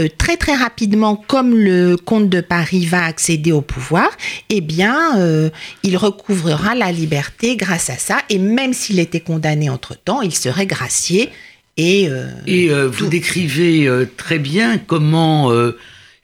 euh, 0.00 0.08
très 0.16 0.36
très 0.36 0.54
rapidement, 0.54 1.16
comme 1.16 1.54
le 1.54 1.96
comte 1.96 2.28
de 2.28 2.40
Paris 2.40 2.86
va 2.86 3.04
accéder 3.04 3.52
au 3.52 3.60
pouvoir, 3.60 4.10
eh 4.48 4.60
bien, 4.60 5.18
euh, 5.18 5.50
il 5.82 5.96
recouvrera 5.96 6.74
la 6.74 6.90
liberté 6.90 7.56
grâce 7.56 7.90
à 7.90 7.96
ça. 7.98 8.18
Et 8.30 8.38
même 8.38 8.72
s'il 8.72 8.98
était 8.98 9.20
condamné 9.20 9.68
entre-temps, 9.68 10.22
il 10.22 10.34
serait 10.34 10.66
gracié. 10.66 11.28
Et, 11.76 12.08
euh, 12.08 12.26
et 12.46 12.68
vous 12.68 13.06
décrivez 13.06 13.88
très 14.16 14.38
bien 14.38 14.78
comment 14.78 15.50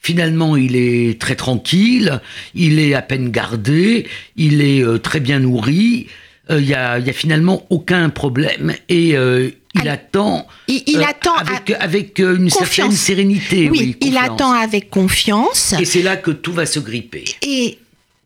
Finalement, 0.00 0.56
il 0.56 0.76
est 0.76 1.20
très 1.20 1.34
tranquille, 1.34 2.20
il 2.54 2.78
est 2.78 2.94
à 2.94 3.02
peine 3.02 3.30
gardé, 3.30 4.06
il 4.36 4.62
est 4.62 4.82
euh, 4.82 4.98
très 4.98 5.20
bien 5.20 5.40
nourri. 5.40 6.06
Euh, 6.50 6.60
il 6.60 6.66
n'y 6.66 6.74
a, 6.74 6.98
y 6.98 7.10
a, 7.10 7.12
finalement 7.12 7.66
aucun 7.68 8.08
problème 8.08 8.74
et 8.88 9.16
euh, 9.16 9.50
il 9.74 9.88
attend. 9.88 10.46
Il, 10.68 11.02
attend 11.02 11.34
avec, 11.34 12.18
une 12.20 12.48
certaine 12.48 12.92
sérénité. 12.92 13.68
Oui, 13.68 13.96
il 14.00 14.16
attend 14.16 14.52
avec 14.52 14.88
confiance. 14.88 15.74
Et 15.78 15.84
c'est 15.84 16.02
là 16.02 16.16
que 16.16 16.30
tout 16.30 16.52
va 16.52 16.64
se 16.64 16.78
gripper. 16.78 17.24
Et 17.42 17.78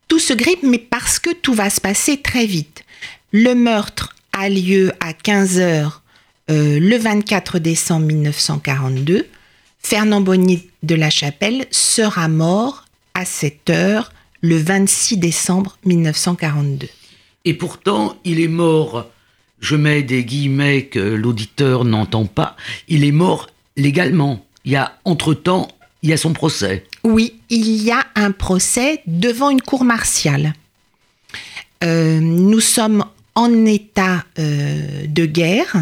tout 0.09 0.21
se 0.21 0.35
grippe, 0.35 0.63
mais 0.63 0.79
parce 0.79 1.19
que 1.19 1.31
tout 1.31 1.55
va 1.55 1.69
se 1.69 1.81
passer 1.81 2.19
très 2.19 2.47
vite. 2.47 2.85
Le 3.33 3.55
meurtre 3.55 4.15
a 4.33 4.49
lieu 4.49 4.93
à 5.01 5.15
15 5.15 5.59
h 5.59 5.91
le 6.49 6.97
24 6.97 7.59
décembre 7.59 8.07
1942. 8.07 9.27
Fernand 9.83 10.21
Bonny 10.21 10.69
de 10.83 10.95
la 10.95 11.11
Chapelle 11.11 11.67
sera 11.71 12.29
mort 12.29 12.85
à 13.15 13.25
cette 13.25 13.69
heure 13.69 14.13
le 14.41 14.57
26 14.57 15.19
décembre 15.19 15.77
1942. 15.85 16.89
Et 17.45 17.55
pourtant, 17.55 18.17
il 18.25 18.41
est 18.41 18.49
mort, 18.49 19.07
je 19.61 19.77
mets 19.77 20.03
des 20.03 20.25
guillemets 20.25 20.87
que 20.87 20.99
l'auditeur 20.99 21.85
n'entend 21.85 22.27
pas, 22.27 22.57
il 22.89 23.05
est 23.05 23.13
mort 23.13 23.49
légalement. 23.77 24.45
Il 24.65 24.73
y 24.73 24.77
a, 24.77 24.99
entre-temps, 25.05 25.69
il 26.03 26.11
y 26.11 26.13
a 26.13 26.17
son 26.17 26.33
procès. 26.33 26.85
Oui, 27.05 27.41
il 27.51 27.83
y 27.83 27.91
a 27.91 28.07
un 28.15 28.31
procès 28.31 29.03
devant 29.07 29.51
une 29.51 29.61
cour 29.61 29.85
martiale. 29.85 30.55
Euh, 31.83 32.21
nous 32.21 32.61
sommes 32.61 33.05
en 33.35 33.67
état 33.67 34.25
euh, 34.39 35.07
de 35.07 35.27
guerre 35.27 35.77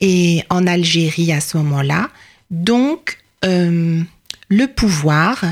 et 0.00 0.42
en 0.50 0.66
Algérie 0.66 1.32
à 1.32 1.40
ce 1.40 1.58
moment-là. 1.58 2.10
Donc, 2.50 3.18
euh, 3.44 4.02
le 4.48 4.66
pouvoir 4.66 5.44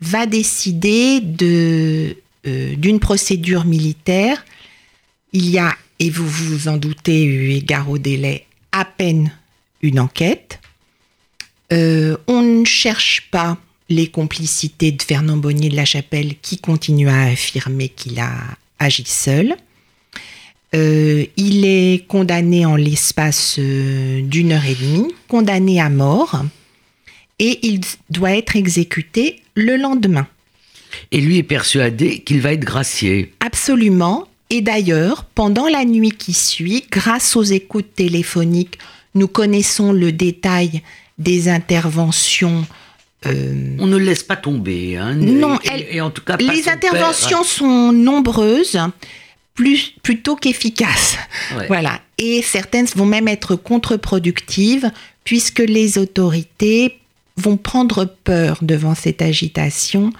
va 0.00 0.26
décider 0.26 1.20
de, 1.20 2.16
euh, 2.46 2.76
d'une 2.76 3.00
procédure 3.00 3.64
militaire. 3.64 4.44
Il 5.32 5.48
y 5.48 5.58
a, 5.58 5.74
et 5.98 6.10
vous 6.10 6.28
vous 6.28 6.68
en 6.68 6.76
doutez, 6.76 7.24
eu 7.24 7.50
égard 7.52 7.90
au 7.90 7.98
délai, 7.98 8.46
à 8.72 8.84
peine 8.84 9.32
une 9.80 9.98
enquête. 9.98 10.60
Euh, 11.72 12.16
on 12.26 12.42
ne 12.42 12.64
cherche 12.64 13.28
pas 13.30 13.56
les 13.88 14.08
complicités 14.08 14.92
de 14.92 15.02
Fernand 15.02 15.36
Bonnier 15.36 15.68
de 15.68 15.76
la 15.76 15.84
Chapelle 15.84 16.34
qui 16.40 16.58
continue 16.58 17.08
à 17.08 17.22
affirmer 17.22 17.88
qu'il 17.88 18.18
a 18.20 18.32
agi 18.78 19.04
seul. 19.06 19.56
il 20.74 21.64
est 21.64 22.06
condamné 22.06 22.64
en 22.66 22.76
l'espace 22.76 23.58
d'une 23.58 24.52
heure 24.52 24.64
et 24.64 24.74
demie, 24.74 25.14
condamné 25.28 25.80
à 25.80 25.90
mort 25.90 26.42
et 27.42 27.58
il 27.66 27.80
doit 28.08 28.36
être 28.36 28.56
exécuté 28.56 29.42
le 29.56 29.76
lendemain. 29.76 30.28
Et 31.10 31.20
lui 31.20 31.38
est 31.38 31.42
persuadé 31.42 32.20
qu'il 32.20 32.40
va 32.40 32.52
être 32.52 32.64
gracié. 32.64 33.34
Absolument. 33.40 34.28
Et 34.48 34.60
d'ailleurs, 34.60 35.24
pendant 35.24 35.66
la 35.66 35.84
nuit 35.84 36.12
qui 36.12 36.34
suit, 36.34 36.84
grâce 36.90 37.34
aux 37.34 37.42
écoutes 37.42 37.94
téléphoniques, 37.96 38.78
nous 39.16 39.26
connaissons 39.26 39.92
le 39.92 40.12
détail 40.12 40.82
des 41.18 41.48
interventions. 41.48 42.64
Euh, 43.26 43.76
On 43.80 43.86
ne 43.88 43.96
laisse 43.96 44.22
pas 44.22 44.36
tomber. 44.36 44.96
Hein, 44.96 45.14
non, 45.14 45.58
et, 45.90 46.00
en 46.00 46.10
tout 46.10 46.22
cas, 46.22 46.36
les 46.36 46.68
interventions 46.68 47.42
sont 47.42 47.92
nombreuses, 47.92 48.78
plus, 49.54 49.94
plutôt 50.02 50.36
qu'efficaces. 50.36 51.16
Voilà. 51.66 52.00
Et 52.18 52.40
certaines 52.42 52.86
vont 52.94 53.06
même 53.06 53.26
être 53.26 53.56
contre-productives, 53.56 54.90
puisque 55.24 55.60
les 55.60 55.98
autorités 55.98 56.98
vont 57.42 57.56
prendre 57.56 58.04
peur 58.04 58.58
devant 58.62 58.94
cette 58.94 59.20
agitation 59.20 60.12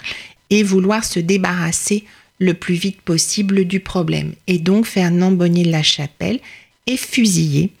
et 0.49 0.61
vouloir 0.61 1.03
se 1.03 1.19
débarrasser 1.19 2.03
le 2.39 2.53
plus 2.53 2.75
vite 2.75 3.01
possible 3.01 3.65
du 3.65 3.79
problème. 3.79 4.33
Et 4.47 4.59
donc 4.59 4.85
Fernand 4.85 5.31
Bonnier 5.31 5.63
de 5.63 5.71
la 5.71 5.83
Chapelle 5.83 6.39
est 6.85 6.97
fusillé 6.97 7.71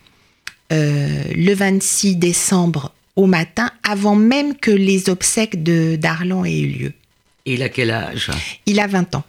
euh, 0.71 1.23
le 1.35 1.53
26 1.53 2.15
décembre 2.15 2.93
au 3.15 3.27
matin, 3.27 3.69
avant 3.83 4.15
même 4.15 4.55
que 4.55 4.71
les 4.71 5.09
obsèques 5.09 5.61
de 5.61 5.95
Darlan 5.97 6.45
aient 6.45 6.59
eu 6.59 6.67
lieu. 6.67 6.93
Il 7.45 7.61
a 7.61 7.69
quel 7.69 7.91
âge? 7.91 8.31
Il 8.65 8.79
a 8.79 8.87
20 8.87 9.15
ans. 9.15 9.23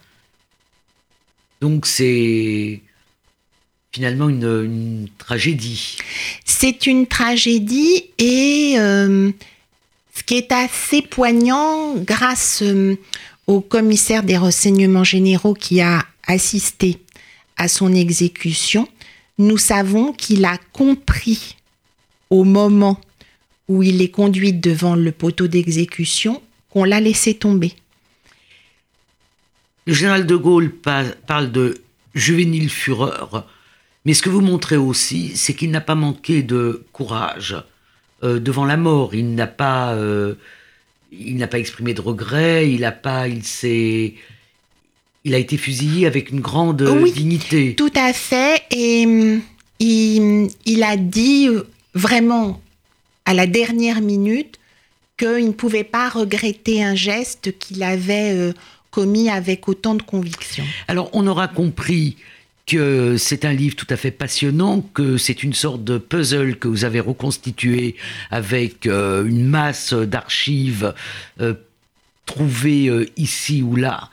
Donc 1.60 1.86
c'est 1.86 2.80
finalement 3.92 4.28
une, 4.28 5.08
tragédie. 5.18 5.98
C'est 6.44 6.86
une 6.86 7.06
tragédie 7.06 8.06
et 8.18 8.74
euh, 8.78 9.30
qui 10.26 10.34
est 10.36 10.52
assez 10.52 11.02
poignant 11.02 11.94
grâce 11.96 12.62
euh, 12.62 12.96
au 13.46 13.60
commissaire 13.60 14.22
des 14.22 14.36
renseignements 14.36 15.04
généraux 15.04 15.54
qui 15.54 15.80
a 15.80 16.04
assisté 16.26 16.98
à 17.56 17.68
son 17.68 17.92
exécution, 17.92 18.88
nous 19.38 19.58
savons 19.58 20.12
qu'il 20.12 20.44
a 20.44 20.58
compris 20.72 21.56
au 22.30 22.44
moment 22.44 23.00
où 23.68 23.82
il 23.82 24.02
est 24.02 24.10
conduit 24.10 24.52
devant 24.52 24.94
le 24.94 25.12
poteau 25.12 25.46
d'exécution 25.46 26.42
qu'on 26.70 26.84
l'a 26.84 27.00
laissé 27.00 27.34
tomber. 27.34 27.72
Le 29.86 29.92
général 29.92 30.26
de 30.26 30.36
Gaulle 30.36 30.72
parle 30.72 31.52
de 31.52 31.78
juvénile 32.14 32.70
fureur, 32.70 33.46
mais 34.04 34.14
ce 34.14 34.22
que 34.22 34.30
vous 34.30 34.40
montrez 34.40 34.76
aussi, 34.76 35.36
c'est 35.36 35.54
qu'il 35.54 35.70
n'a 35.70 35.80
pas 35.80 35.94
manqué 35.94 36.42
de 36.42 36.84
courage 36.92 37.56
euh, 38.24 38.40
devant 38.40 38.64
la 38.64 38.76
mort. 38.76 39.14
Il 39.14 39.34
n'a 39.34 39.46
pas, 39.46 39.92
euh, 39.92 40.34
il 41.12 41.36
n'a 41.36 41.46
pas 41.46 41.58
exprimé 41.58 41.92
de 41.94 42.00
regret. 42.00 42.70
Il 42.70 42.84
a 42.84 42.92
pas, 42.92 43.28
il 43.28 43.44
s'est, 43.44 44.14
il 45.24 45.34
a 45.34 45.38
été 45.38 45.56
fusillé 45.56 46.06
avec 46.06 46.30
une 46.30 46.40
grande 46.40 46.82
oui, 46.82 47.12
dignité. 47.12 47.74
Tout 47.74 47.92
à 47.94 48.12
fait. 48.12 48.62
Et 48.70 49.04
mm, 49.04 49.42
il, 49.80 50.48
il, 50.64 50.82
a 50.82 50.96
dit 50.96 51.48
euh, 51.48 51.66
vraiment 51.94 52.62
à 53.26 53.34
la 53.34 53.46
dernière 53.46 54.00
minute 54.00 54.58
qu'il 55.18 55.46
ne 55.46 55.52
pouvait 55.52 55.84
pas 55.84 56.08
regretter 56.08 56.82
un 56.82 56.94
geste 56.94 57.58
qu'il 57.58 57.82
avait 57.82 58.52
commis 58.90 59.28
avec 59.28 59.68
autant 59.68 59.94
de 59.94 60.02
conviction. 60.02 60.64
Alors, 60.88 61.08
on 61.12 61.26
aura 61.26 61.46
compris 61.46 62.16
que 62.66 63.16
c'est 63.18 63.44
un 63.44 63.52
livre 63.52 63.76
tout 63.76 63.86
à 63.90 63.96
fait 63.96 64.10
passionnant, 64.10 64.80
que 64.80 65.16
c'est 65.18 65.42
une 65.42 65.52
sorte 65.52 65.84
de 65.84 65.98
puzzle 65.98 66.56
que 66.56 66.68
vous 66.68 66.84
avez 66.84 67.00
reconstitué 67.00 67.96
avec 68.30 68.86
euh, 68.86 69.26
une 69.26 69.46
masse 69.46 69.92
d'archives 69.92 70.94
euh, 71.40 71.54
trouvées 72.26 72.88
euh, 72.88 73.06
ici 73.16 73.62
ou 73.62 73.76
là. 73.76 74.10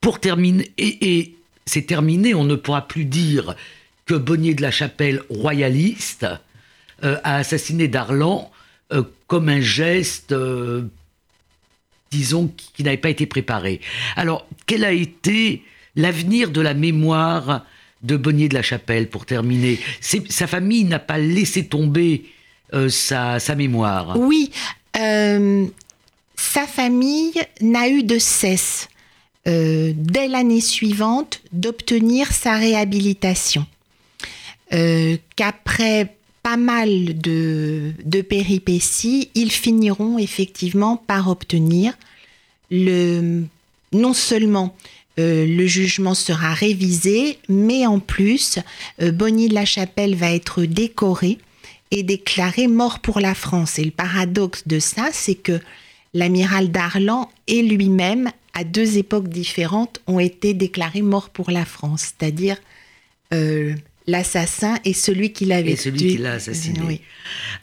pour 0.00 0.18
terminer, 0.18 0.72
et, 0.76 1.34
c'est 1.66 1.86
terminé, 1.86 2.34
on 2.34 2.44
ne 2.44 2.56
pourra 2.56 2.88
plus 2.88 3.04
dire 3.04 3.54
que 4.06 4.14
Bonnier 4.14 4.54
de 4.54 4.62
la 4.62 4.70
Chapelle, 4.70 5.22
royaliste, 5.28 6.26
a 7.02 7.36
assassiné 7.36 7.86
Darlan 7.86 8.50
comme 9.28 9.48
un 9.48 9.60
geste 9.60 10.34
disons, 12.10 12.52
qui 12.74 12.82
n'avait 12.82 12.96
pas 12.96 13.10
été 13.10 13.26
préparé. 13.26 13.80
Alors, 14.16 14.48
quel 14.66 14.84
a 14.84 14.92
été 14.92 15.62
l'avenir 15.98 16.50
de 16.50 16.62
la 16.62 16.72
mémoire 16.72 17.66
de 18.02 18.16
Bonnier 18.16 18.48
de 18.48 18.54
la 18.54 18.62
Chapelle, 18.62 19.10
pour 19.10 19.26
terminer 19.26 19.78
Sa 20.00 20.46
famille 20.46 20.84
n'a 20.84 21.00
pas 21.00 21.18
laissé 21.18 21.66
tomber 21.66 22.24
euh, 22.72 22.88
sa, 22.88 23.38
mémoire. 23.56 24.16
Oui, 24.16 24.50
euh, 24.96 25.66
sa 26.36 26.66
famille 26.66 27.34
n'a 27.60 27.88
eu 27.88 28.04
de 28.04 28.18
cesse, 28.18 28.88
euh, 29.48 29.92
dès 29.96 30.28
l'année 30.28 30.60
suivante, 30.60 31.40
d'obtenir 31.52 32.32
sa 32.32 32.56
réhabilitation. 32.56 33.66
Qu'après 35.36 36.14
pas 36.42 36.58
mal 36.58 37.18
de, 37.18 37.92
de, 38.04 38.20
péripéties, 38.20 39.30
ils 39.34 39.50
finiront 39.50 40.18
effectivement 40.18 40.98
par 40.98 41.28
obtenir 41.28 41.94
le, 42.70 43.44
non 43.92 44.12
seulement 44.12 44.76
euh, 45.18 45.46
le 45.46 45.66
jugement 45.66 46.14
sera 46.14 46.54
révisé, 46.54 47.38
mais 47.48 47.86
en 47.86 47.98
plus, 47.98 48.58
euh, 49.02 49.10
Bonnie 49.10 49.48
de 49.48 49.54
la 49.54 49.64
Chapelle 49.64 50.14
va 50.14 50.32
être 50.32 50.64
décoré 50.64 51.38
et 51.90 52.04
déclaré 52.04 52.68
mort 52.68 53.00
pour 53.00 53.18
la 53.18 53.34
France. 53.34 53.78
Et 53.78 53.84
le 53.84 53.90
paradoxe 53.90 54.68
de 54.68 54.78
ça, 54.78 55.08
c'est 55.12 55.34
que 55.34 55.60
l'amiral 56.14 56.70
Darlan 56.70 57.28
et 57.48 57.62
lui-même, 57.62 58.30
à 58.54 58.62
deux 58.62 58.96
époques 58.98 59.28
différentes, 59.28 60.00
ont 60.06 60.20
été 60.20 60.54
déclarés 60.54 61.02
morts 61.02 61.30
pour 61.30 61.50
la 61.50 61.64
France, 61.64 62.12
c'est-à-dire 62.18 62.56
euh, 63.34 63.74
l'assassin 64.06 64.78
et 64.84 64.92
celui 64.92 65.32
qui 65.32 65.46
l'avait 65.46 65.74
tué. 65.74 65.76
celui 65.76 65.98
qui 65.98 66.18
l'a 66.18 66.34
assassiné. 66.34 67.00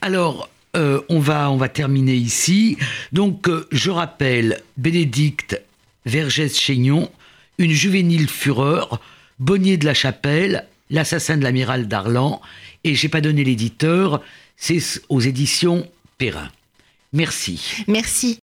Alors, 0.01 0.49
on, 0.73 1.19
va, 1.19 1.49
on 1.51 1.55
va 1.55 1.69
terminer 1.69 2.15
ici. 2.15 2.75
Donc, 3.13 3.47
je 3.71 3.91
rappelle, 3.91 4.61
Bénédicte 4.75 5.61
Vergès-Chaignon, 6.05 7.09
une 7.57 7.71
juvénile 7.71 8.29
fureur, 8.29 8.99
Bonnier 9.39 9.77
de 9.77 9.85
la 9.85 9.93
Chapelle, 9.93 10.65
l'assassin 10.89 11.37
de 11.37 11.43
l'amiral 11.43 11.87
Darlan, 11.87 12.41
et 12.83 12.95
j'ai 12.95 13.09
pas 13.09 13.21
donné 13.21 13.43
l'éditeur, 13.43 14.21
c'est 14.57 14.81
aux 15.09 15.19
éditions 15.19 15.87
Perrin. 16.17 16.49
Merci. 17.13 17.83
Merci. 17.87 18.33